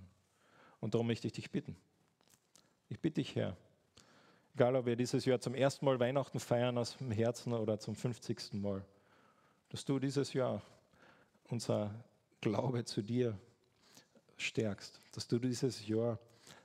[0.80, 1.76] Und darum möchte ich dich bitten.
[2.88, 3.56] Ich bitte dich, Herr,
[4.56, 7.96] egal ob wir dieses Jahr zum ersten Mal Weihnachten feiern aus dem Herzen oder zum
[7.96, 8.54] 50.
[8.54, 8.84] Mal,
[9.70, 10.62] dass du dieses Jahr
[11.46, 11.94] unser
[12.42, 13.38] Glaube zu dir
[14.38, 16.20] stärkst, dass du dieses Jahr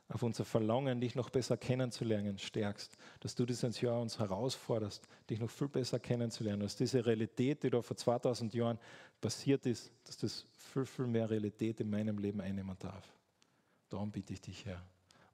[0.08, 5.40] auf unser Verlangen, dich noch besser kennenzulernen, stärkst, dass du dieses Jahr uns herausforderst, dich
[5.40, 8.78] noch viel besser kennenzulernen, dass diese Realität, die da vor 2000 Jahren
[9.20, 13.04] passiert ist, dass das viel, viel mehr Realität in meinem Leben einnehmen darf.
[13.88, 14.82] Darum bitte ich dich, Herr.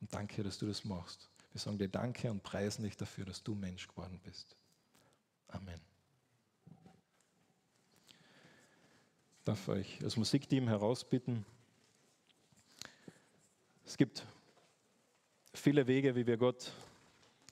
[0.00, 1.28] Und danke, dass du das machst.
[1.52, 4.56] Wir sagen dir Danke und preisen dich dafür, dass du Mensch geworden bist.
[5.48, 5.89] Amen.
[9.44, 11.44] Darf euch als Musikteam herausbitten.
[13.84, 14.26] Es gibt
[15.54, 16.72] viele Wege, wie wir Gott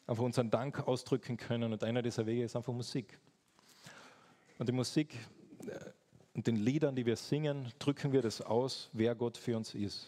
[0.07, 1.73] einfach unseren Dank ausdrücken können.
[1.73, 3.19] Und einer dieser Wege ist einfach Musik.
[4.59, 5.15] Und die Musik
[5.67, 5.79] äh,
[6.35, 10.07] und den Liedern, die wir singen, drücken wir das aus, wer Gott für uns ist.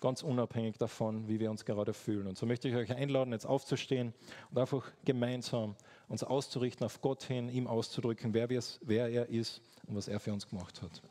[0.00, 2.26] Ganz unabhängig davon, wie wir uns gerade fühlen.
[2.26, 4.12] Und so möchte ich euch einladen, jetzt aufzustehen
[4.50, 5.74] und einfach gemeinsam
[6.08, 10.32] uns auszurichten auf Gott hin, ihm auszudrücken, wer, wer er ist und was er für
[10.32, 11.02] uns gemacht hat.